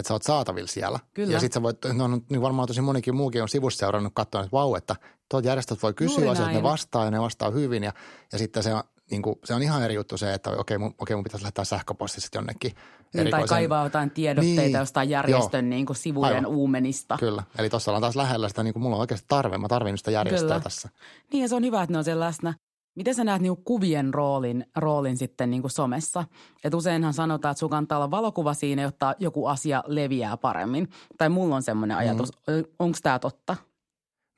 [0.00, 0.98] että sä oot saatavilla siellä.
[1.14, 1.32] Kyllä.
[1.32, 4.40] Ja sit sä voit, no, no, niin varmaan tosi monikin muukin on sivussa seurannut katsoa,
[4.40, 4.96] että vau, että
[5.28, 7.82] tuolta järjestöt voi kysyä Juuri asioita, ne vastaa ja ne vastaa hyvin.
[7.82, 7.92] Ja,
[8.32, 10.94] ja sitten se on, niin kuin, se on ihan eri juttu se, että okei, mun,
[10.98, 12.72] okei, mun pitäisi lähettää sähköposti sitten jonnekin
[13.14, 16.46] Niin, tai kaivaa jotain tiedotteita Niin, jostain järjestön niin kuin sivujen Aivan.
[16.46, 17.16] uumenista.
[17.20, 19.98] Kyllä, eli tuossa ollaan taas lähellä sitä, niin kuin mulla on oikeasti tarve, mä tarvin
[19.98, 20.60] sitä järjestöä Kyllä.
[20.60, 20.88] tässä.
[21.32, 22.54] Niin ja se on hyvä, että ne on siellä läsnä.
[22.94, 26.24] Miten sä näet niinku kuvien roolin, roolin sitten niinku somessa?
[26.64, 30.88] Et useinhan sanotaan, että sun kannattaa olla valokuva siinä, jotta joku asia leviää paremmin.
[31.18, 32.32] Tai mulla on semmoinen ajatus.
[32.32, 32.64] Mm.
[32.78, 33.56] Onko tämä totta?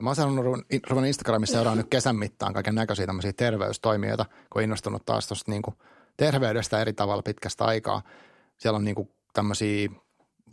[0.02, 0.44] Mä oon sanonut,
[0.88, 5.50] ruvennut Instagramissa seuraa nyt kesän mittaan kaiken näköisiä tämmöisiä terveystoimijoita, kun on innostunut taas tuosta
[5.50, 5.62] niin
[6.16, 8.02] terveydestä eri tavalla pitkästä aikaa.
[8.58, 9.88] Siellä on niin kuin tämmöisiä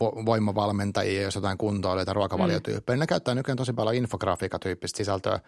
[0.02, 2.96] vo- voimavalmentajia, jos jotain kuntoilijoita, ruokavaliotyyppejä.
[2.96, 3.00] Mm.
[3.00, 5.40] Ne käyttää nykyään tosi paljon infografiikatyyppistä sisältöä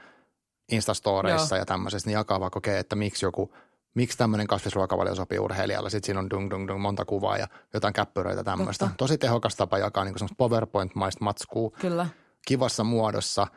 [0.72, 1.62] Instastoreissa Joo.
[1.62, 3.54] ja tämmöisessä, niin jakaa vaikka okei, että miksi joku,
[3.94, 5.90] miksi tämmöinen kasvisruokavalio sopii urheilijalle.
[5.90, 8.86] Sitten siinä on dung, dung, dung, monta kuvaa ja jotain käppyröitä tämmöistä.
[8.86, 8.98] Totta.
[8.98, 12.08] Tosi tehokas tapa jakaa niin semmoista PowerPoint-maista matskua Kyllä.
[12.48, 13.48] kivassa muodossa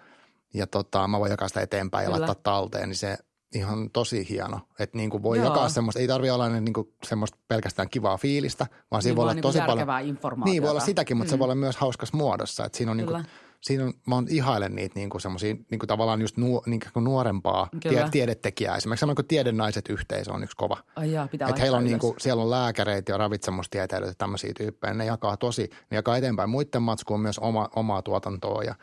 [0.54, 2.16] ja tota, mä voin jakaa sitä eteenpäin Kyllä.
[2.16, 3.18] ja laittaa talteen, niin se
[3.54, 4.60] ihan tosi hieno.
[4.78, 5.46] Että niin kuin voi Joo.
[5.46, 9.22] jakaa semmoista, ei tarvitse olla niin kuin semmoista pelkästään kivaa fiilistä, vaan siinä Niin voi
[9.22, 10.08] olla vaan tosi niinku paljon.
[10.08, 10.52] informaatiota.
[10.52, 11.34] Niin voi olla sitäkin, mutta mm.
[11.34, 12.64] se voi olla myös hauskas muodossa.
[12.64, 13.28] Että siinä on, niin kuin, Kyllä.
[13.64, 16.80] Siinä on, mä oon ihailen niitä niin kuin semmoisia niin kuin tavallaan just nuo, niin
[16.92, 18.00] kuin nuorempaa Kyllä.
[18.00, 18.76] tie, tiedetekijää.
[18.76, 20.76] Esimerkiksi semmoinen kuin tiedennaiset yhteisö on yksi kova.
[20.96, 22.22] Ai jaa, pitää Että heillä on niinku, ylös.
[22.22, 24.94] siellä on lääkäreitä ja ravitsemustieteilijöitä ja tämmöisiä tyyppejä.
[24.94, 28.74] Ne jakaa tosi, ne jakaa eteenpäin muiden matskuun myös oma, omaa tuotantoa ja,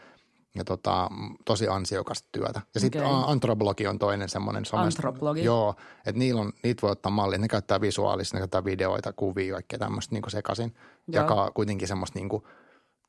[0.56, 1.10] ja tota,
[1.46, 2.62] tosi ansiokasta työtä.
[2.74, 3.24] Ja sitten Okei.
[3.28, 4.64] Antroblogi on toinen semmoinen.
[4.74, 5.44] Antroblogi?
[5.44, 5.76] Joo,
[6.06, 7.40] että niillä on, niitä voi ottaa mallia.
[7.40, 10.76] Ne käyttää visuaalista, ne käyttää videoita, kuvia, kaikkea tämmöistä niinku sekaisin.
[11.08, 11.24] Joo.
[11.24, 12.48] Jakaa kuitenkin semmoista niinku,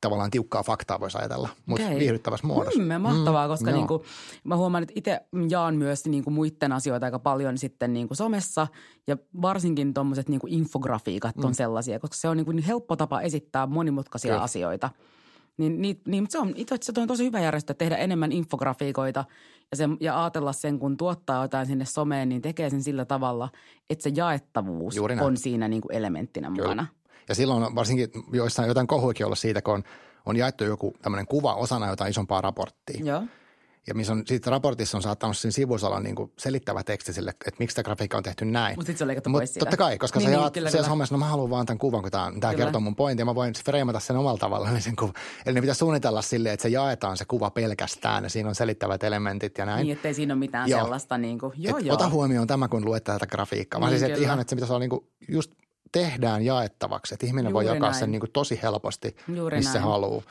[0.03, 1.99] tavallaan tiukkaa faktaa voisi ajatella, mutta Okei.
[1.99, 2.83] viihdyttävässä muodossa.
[2.83, 3.79] Mm, mahtavaa, koska joo.
[3.79, 4.05] niinku,
[4.45, 8.67] mä huomaan, että itse jaan myös niinku muiden asioita aika paljon sitten niinku somessa
[9.07, 13.67] ja varsinkin tuommoiset niinku infografiikat on sellaisia, koska se on niinku niin helppo tapa esittää
[13.67, 14.43] monimutkaisia Kyllä.
[14.43, 14.91] asioita.
[15.57, 19.25] Niin, niin, niin mutta se on itse asiassa on tosi hyvä järjestö tehdä enemmän infografiikoita
[19.71, 23.49] ja, se, ja ajatella sen, kun tuottaa jotain sinne someen, niin tekee sen sillä tavalla,
[23.91, 26.87] että se jaettavuus on siinä niinku elementtinä mukana.
[27.29, 29.83] Ja silloin on varsinkin joissain jotain kohuikin olla siitä, kun on,
[30.27, 33.05] on jaettu joku tämmöinen kuva osana jotain isompaa raporttia.
[33.05, 33.23] Joo.
[33.87, 37.31] Ja missä on, siitä raportissa on saattanut siinä sivussa olla niin kuin selittävä teksti sille,
[37.31, 38.77] että miksi tämä grafiikka on tehty näin.
[38.77, 39.65] Mut sit se on leikattu Mut pois siitä.
[39.65, 41.67] Totta kai, koska Niin, niin, sä niin, jaat kyllä, siellä somessa, no mä haluan vaan
[41.67, 44.81] tämän kuvan, kun tämä, tämä kertoo mun pointin ja mä voin freimata sen omalla tavallaan
[44.83, 45.15] sen kuvan.
[45.47, 49.05] Eli ne pitää suunnitella silleen, että se jaetaan se kuva pelkästään ja siinä on selittävät
[49.05, 49.87] elementit ja näin.
[49.87, 50.81] Niin, ettei siinä ole mitään Joo.
[50.81, 51.95] sellaista niin kuin, joo Et joo.
[51.95, 53.81] Ota huomioon tämä, kun luet tätä grafiikkaa.
[53.81, 55.53] Vaan Niin, siis, että ihan, että se pitäisi olla niin kuin just
[55.93, 57.15] tehdään jaettavaksi.
[57.15, 58.01] Että ihminen voi Juuri jakaa näin.
[58.01, 59.85] sen niin kuin tosi helposti, Juuri missä näin.
[59.91, 60.23] haluaa.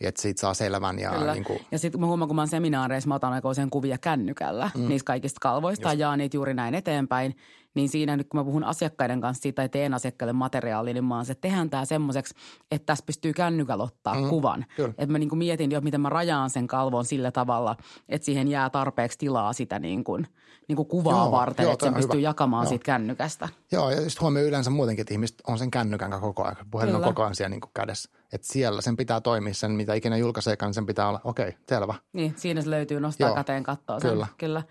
[0.00, 1.32] Että siitä saa selvän ja Kyllä.
[1.32, 3.98] niin kuin, Ja sitten mä huomaan, kun mä oon seminaareissa, mä otan aika usein kuvia
[3.98, 4.88] kännykällä mm.
[4.88, 7.36] niistä kaikista kalvoista ja jaan niitä juuri näin eteenpäin.
[7.74, 11.16] Niin siinä nyt kun mä puhun asiakkaiden kanssa siitä tai teen asiakkaille materiaalia, niin mä
[11.16, 12.34] oon se, että tehdään tämä semmoiseksi,
[12.70, 14.28] että tässä pystyy kännykällä ottaa mm.
[14.28, 14.64] kuvan.
[14.76, 14.94] Kyllä.
[14.98, 17.76] Että mä niin mietin jo, miten mä rajaan sen kalvon sillä tavalla,
[18.08, 20.26] että siihen jää tarpeeksi tilaa sitä niin kuin,
[20.68, 22.28] niin kuin kuvaa Joo, varten, joo, että sen on pystyy hyvä.
[22.28, 22.68] jakamaan Joo.
[22.68, 23.48] siitä kännykästä.
[23.72, 26.56] Joo, ja just huomioon yleensä muutenkin, että ihmiset on sen kännykän kanssa koko ajan.
[26.70, 27.12] Puhelin on Kyllä.
[27.12, 28.10] koko ajan siellä niin kuin kädessä.
[28.32, 31.60] Että siellä sen pitää toimia sen, mitä ikinä julkaiseekaan, niin sen pitää olla, okei, okay,
[31.68, 31.94] selvä.
[32.12, 34.10] Niin, siinä se löytyy nostaa Joo, käteen katsoa sen.
[34.10, 34.26] kyllä.
[34.38, 34.62] Kyllä.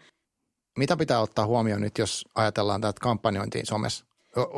[0.78, 4.06] Mitä pitää ottaa huomioon nyt, jos ajatellaan tätä kampanjointiin somessa?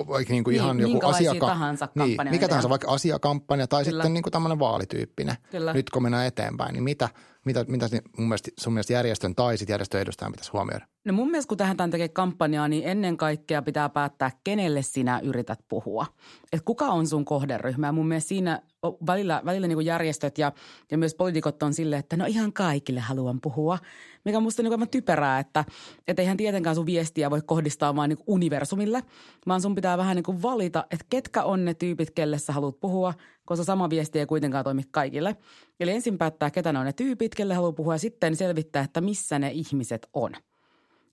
[0.07, 1.47] Vaikka niin kuin Niin, ihan joku asiaka...
[1.47, 3.97] tahansa niin, mikä tahansa, vaikka asiakampanja tai Kyllä.
[3.97, 5.35] sitten niin kuin tämmöinen vaalityyppinen.
[5.51, 5.73] Kyllä.
[5.73, 7.09] Nyt kun mennään eteenpäin, niin mitä,
[7.45, 10.85] mitä, mitä mun mielestä, sun mielestä järjestön tai sitten järjestön edustajan pitäisi huomioida?
[11.05, 15.59] No mun mielestä kun tähän tekee kampanjaa, niin ennen kaikkea pitää päättää, kenelle sinä yrität
[15.67, 16.05] puhua.
[16.53, 17.91] Et kuka on sun kohderyhmä.
[17.91, 18.61] Mun mielestä siinä
[19.07, 20.51] välillä, välillä niin järjestöt ja,
[20.91, 23.77] ja myös poliitikot on silleen, että no ihan kaikille haluan puhua.
[24.25, 25.65] Mikä on musta niin aivan typerää, että
[26.07, 29.03] et eihän tietenkään sun viestiä voi kohdistaa vaan niin universumille,
[29.47, 33.13] vaan sun pitää vähän niin valita, että ketkä on ne tyypit, kelle sä haluat puhua,
[33.45, 35.35] koska sama viesti ei kuitenkaan toimi kaikille.
[35.79, 39.01] Eli ensin päättää, ketä ne on ne tyypit, kelle haluaa puhua ja sitten selvittää, että
[39.01, 40.31] missä ne ihmiset on–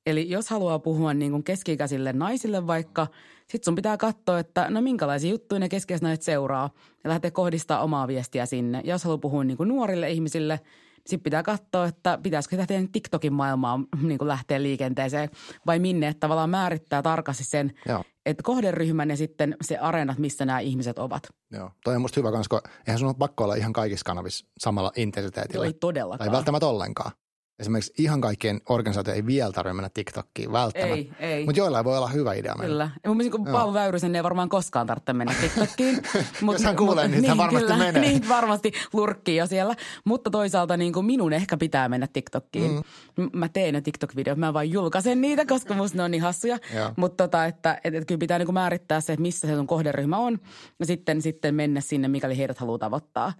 [0.06, 3.06] Eli jos haluaa puhua niin kuin keski-ikäisille naisille vaikka,
[3.40, 6.70] sitten sun pitää katsoa, että no minkälaisia juttuja ne keski naiset seuraa
[7.04, 8.80] ja lähteä kohdistaa omaa viestiä sinne.
[8.84, 12.74] Ja jos haluaa puhua niin kuin nuorille ihmisille, niin sitten pitää katsoa, että pitäisikö tätä
[12.92, 15.30] TikTokin maailmaa niin kuin lähteä liikenteeseen
[15.66, 18.04] vai minne, että tavallaan määrittää tarkasti sen, Joo.
[18.26, 21.22] että kohderyhmän ja sitten se areenat, missä nämä ihmiset ovat.
[21.50, 24.92] Joo, toi on musta hyvä, koska eihän sun ole pakko olla ihan kaikissa kanavissa samalla
[24.96, 25.64] intensiteetillä.
[25.64, 26.30] Joo, ei todellakaan.
[26.30, 27.12] Tai välttämättä ollenkaan
[27.58, 30.94] esimerkiksi ihan kaikkien organisaatio ei vielä tarvitse mennä TikTokkiin välttämättä.
[30.94, 31.44] Ei, ei.
[31.44, 32.66] Mutta joillain voi olla hyvä idea mennä.
[32.66, 32.90] Kyllä.
[33.04, 36.02] Ja mun mielestä kun Paavo Väyrysen ei varmaan koskaan tarvitse mennä TikTokkiin.
[36.42, 38.02] mut, Jos hän kuulee, niin, niin hän varmasti kyllä, menee.
[38.08, 39.74] Niin, varmasti lurkkii jo siellä.
[40.04, 42.82] Mutta toisaalta niin kuin minun ehkä pitää mennä TikTokkiin.
[43.16, 43.30] Mm.
[43.32, 46.58] Mä teen ne TikTok-videot, mä vaan julkaisen niitä, koska musta ne on niin hassuja.
[46.96, 49.66] Mutta tota, että, että, että kyllä pitää niin kuin määrittää se, että missä se sun
[49.66, 50.38] kohderyhmä on.
[50.78, 53.32] Ja sitten, sitten mennä sinne, mikäli heidät haluaa tavoittaa.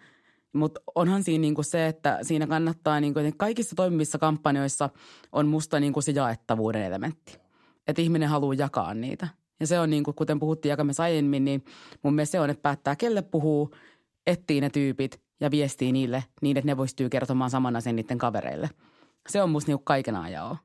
[0.53, 4.90] Mutta onhan siinä niinku se, että siinä kannattaa, niinku, että kaikissa toimivissa kampanjoissa
[5.32, 7.38] on musta niinku se jaettavuuden elementti.
[7.86, 9.28] Että ihminen haluaa jakaa niitä.
[9.61, 11.64] Ja se on niin kuin, kuten puhuttiin jakamassa aiemmin, niin
[12.03, 13.74] mun mielestä se on, että päättää kelle puhuu,
[14.26, 18.70] etsii ne tyypit ja viestii niille niin, että ne pystyy kertomaan saman asian niiden kavereille.
[19.28, 20.59] Se on musta niinku kaiken ajan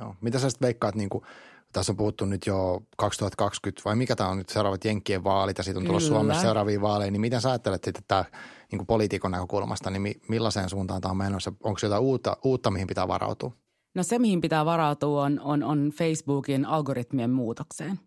[0.00, 0.14] Joo.
[0.20, 1.24] Mitä sä sitten veikkaat, niin kuin,
[1.72, 5.64] tässä on puhuttu nyt jo 2020 vai mikä tämä on nyt seuraavat Jenkkien vaalit ja
[5.64, 8.24] siitä on tulossa Suomessa seuraavia vaaleja, niin miten sä ajattelet sitten, että
[8.72, 11.52] niin poliitikon näkökulmasta, niin millaiseen suuntaan tämä on menossa?
[11.62, 13.52] Onko jotain uutta, uutta, mihin pitää varautua?
[13.94, 18.00] No se, mihin pitää varautua, on, on, on Facebookin algoritmien muutokseen.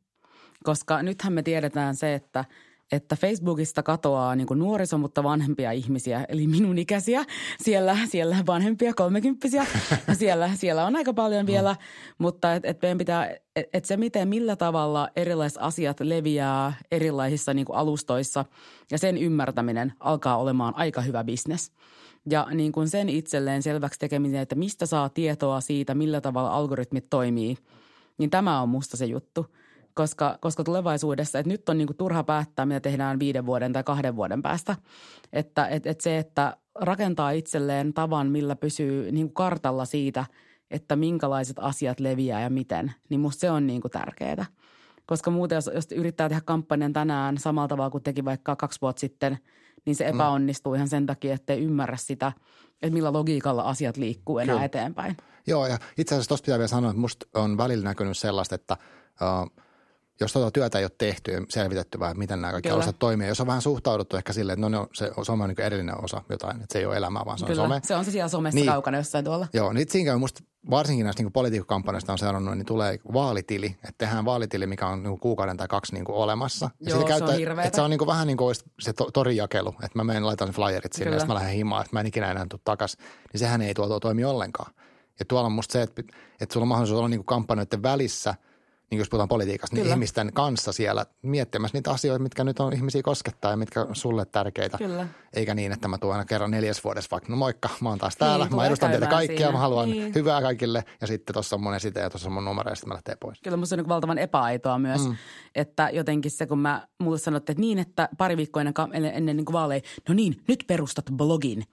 [0.64, 2.46] Koska nythän me tiedetään se, että–
[2.92, 7.26] että Facebookista katoaa niin kuin nuoriso, mutta vanhempia ihmisiä, eli minun ikäisiä.
[7.62, 9.66] Siellä, siellä vanhempia kolmekymppisiä,
[10.20, 11.78] siellä, siellä on aika paljon vielä, mm.
[12.18, 17.54] mutta et, et meidän pitää, et, et se miten, millä tavalla erilaiset asiat leviää erilaisissa
[17.54, 18.46] niin kuin alustoissa
[18.92, 21.72] ja sen ymmärtäminen alkaa olemaan aika hyvä bisnes.
[22.30, 27.10] Ja niin kuin sen itselleen selväksi tekeminen, että mistä saa tietoa siitä, millä tavalla algoritmit
[27.10, 27.58] toimii,
[28.18, 29.46] niin tämä on musta se juttu–
[29.96, 33.84] koska, koska tulevaisuudessa, että nyt on niin kuin turha päättää, mitä tehdään viiden vuoden tai
[33.84, 34.76] kahden vuoden päästä.
[35.34, 40.26] Että et, et se, että rakentaa itselleen tavan, millä pysyy niin kuin kartalla siitä,
[40.72, 44.46] että minkälaiset asiat leviää ja miten, niin musta se on niin kuin tärkeää.
[45.06, 49.00] Koska muuten, jos, jos yrittää tehdä kampanjan tänään samalla tavalla kuin teki vaikka kaksi vuotta
[49.00, 49.38] sitten,
[49.86, 50.16] niin se mm.
[50.16, 50.76] epäonnistuu mm.
[50.76, 52.32] ihan sen takia, että ei ymmärrä sitä,
[52.82, 54.66] että millä logiikalla asiat liikkuu enää Kyllä.
[54.66, 55.18] eteenpäin.
[55.48, 58.78] Joo, ja itse asiassa tuosta pitää vielä sanoa, että musta on välillä näkynyt sellaista, että
[60.20, 63.28] jos tuota työtä ei ole tehty ja selvitetty vähän, miten nämä kaikki osat toimii.
[63.28, 66.22] Jos on vähän suhtauduttu ehkä silleen, että no, no se, some on niin erillinen osa
[66.30, 67.82] jotain, että se ei ole elämää, vaan se Kyllä, on some.
[67.84, 69.48] se on se siellä somessa niin, kaukana jossain tuolla.
[69.54, 73.94] Joo, niin siinä käy musta varsinkin näistä niin politiikkakampanjoista on seurannut, niin tulee vaalitili, että
[73.98, 76.70] tehdään vaalitili, mikä on niin kuukauden tai kaksi niin kuin olemassa.
[76.80, 77.68] Ja Joo, se käyttää, on hirveetä.
[77.68, 80.50] Että se on niin kuin vähän niin kuin se to, torijakelu, että mä menen laitan
[80.50, 81.16] flyerit sinne Kyllä.
[81.16, 83.00] ja sitten mä lähden himaan, että mä en ikinä enää tule takaisin.
[83.34, 84.74] Niin sehän ei tuolla toimi ollenkaan.
[85.20, 86.04] Ja tuolla on musta se, että,
[86.42, 88.36] että sulla on mahdollisuus olla niin kuin kampanjoiden välissä–
[88.96, 93.04] niin jos puhutaan politiikasta, niin ihmisten kanssa siellä miettimässä niitä asioita, mitkä nyt on ihmisiä
[93.04, 94.78] koskettaa ja mitkä on sulle tärkeitä.
[94.78, 95.08] Kyllä.
[95.34, 98.16] Eikä niin, että mä tuon aina kerran neljäs vuodessa vaikka, no moikka, mä oon taas
[98.16, 99.52] täällä, niin, mä edustan teitä kaikkia, siinä.
[99.52, 100.16] mä haluan niin.
[100.16, 102.90] hyvää kaikille ja sitten tuossa on mun esite ja tuossa on mun numero ja sitten
[102.90, 103.42] mä lähtee pois.
[103.42, 105.16] Kyllä musta on niin valtavan epäaitoa myös, mm.
[105.56, 109.38] että jotenkin se, kun mä mulle sanotte, että niin, että pari viikkoa ennen, ennen, ennen
[109.38, 111.64] niin vaaleja, no niin, nyt perustat blogin.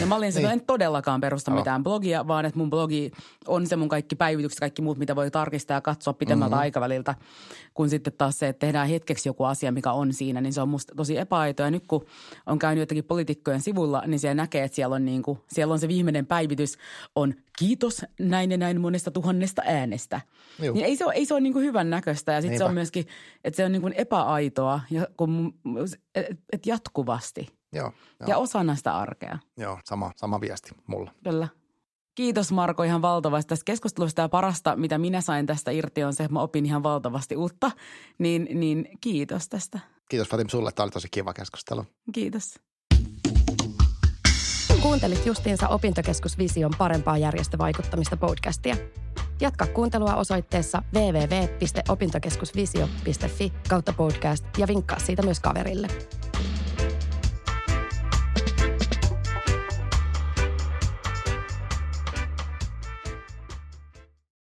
[0.00, 0.46] Ja mä olin niin.
[0.46, 3.10] en todellakaan perusta mitään blogia, vaan että mun blogi
[3.46, 7.14] on se mun kaikki päivitykset, kaikki muut, mitä voi tarkistaa ja katsoa pitemmältä mm-hmm aikaväliltä,
[7.74, 10.68] kun sitten taas se, että tehdään hetkeksi joku asia, mikä on siinä, niin se on
[10.68, 11.62] musta tosi epäaito.
[11.62, 12.06] Ja nyt kun
[12.46, 15.80] on käynyt jotenkin poliitikkojen sivulla, niin siellä näkee, että siellä on, niin kuin, siellä on
[15.80, 16.78] se viimeinen päivitys,
[17.16, 20.20] on kiitos näin ja näin monesta tuhannesta äänestä.
[20.58, 22.74] Niin ei se ole, ei se ole niin kuin hyvän näköistä ja sitten se on
[22.74, 23.06] myöskin,
[23.44, 25.54] että se on niin kuin epäaitoa ja kun,
[26.14, 27.48] et, et jatkuvasti.
[27.72, 28.28] Joo, joo.
[28.28, 29.38] Ja osana sitä arkea.
[29.56, 31.12] Joo, sama, sama viesti mulla.
[31.24, 31.48] Kyllä.
[32.14, 36.24] Kiitos Marko ihan valtavasti tästä keskustelusta ja parasta, mitä minä sain tästä irti on se,
[36.24, 37.70] että mä opin ihan valtavasti uutta.
[38.18, 39.80] Niin, niin kiitos tästä.
[40.08, 41.84] Kiitos Fatim sulle, tämä oli tosi kiva keskustelu.
[42.12, 42.54] Kiitos.
[44.82, 48.76] Kuuntelit justiinsa Opintokeskus Vision parempaa järjestövaikuttamista podcastia.
[49.40, 55.88] Jatka kuuntelua osoitteessa www.opintokeskusvisio.fi kautta podcast ja vinkkaa siitä myös kaverille.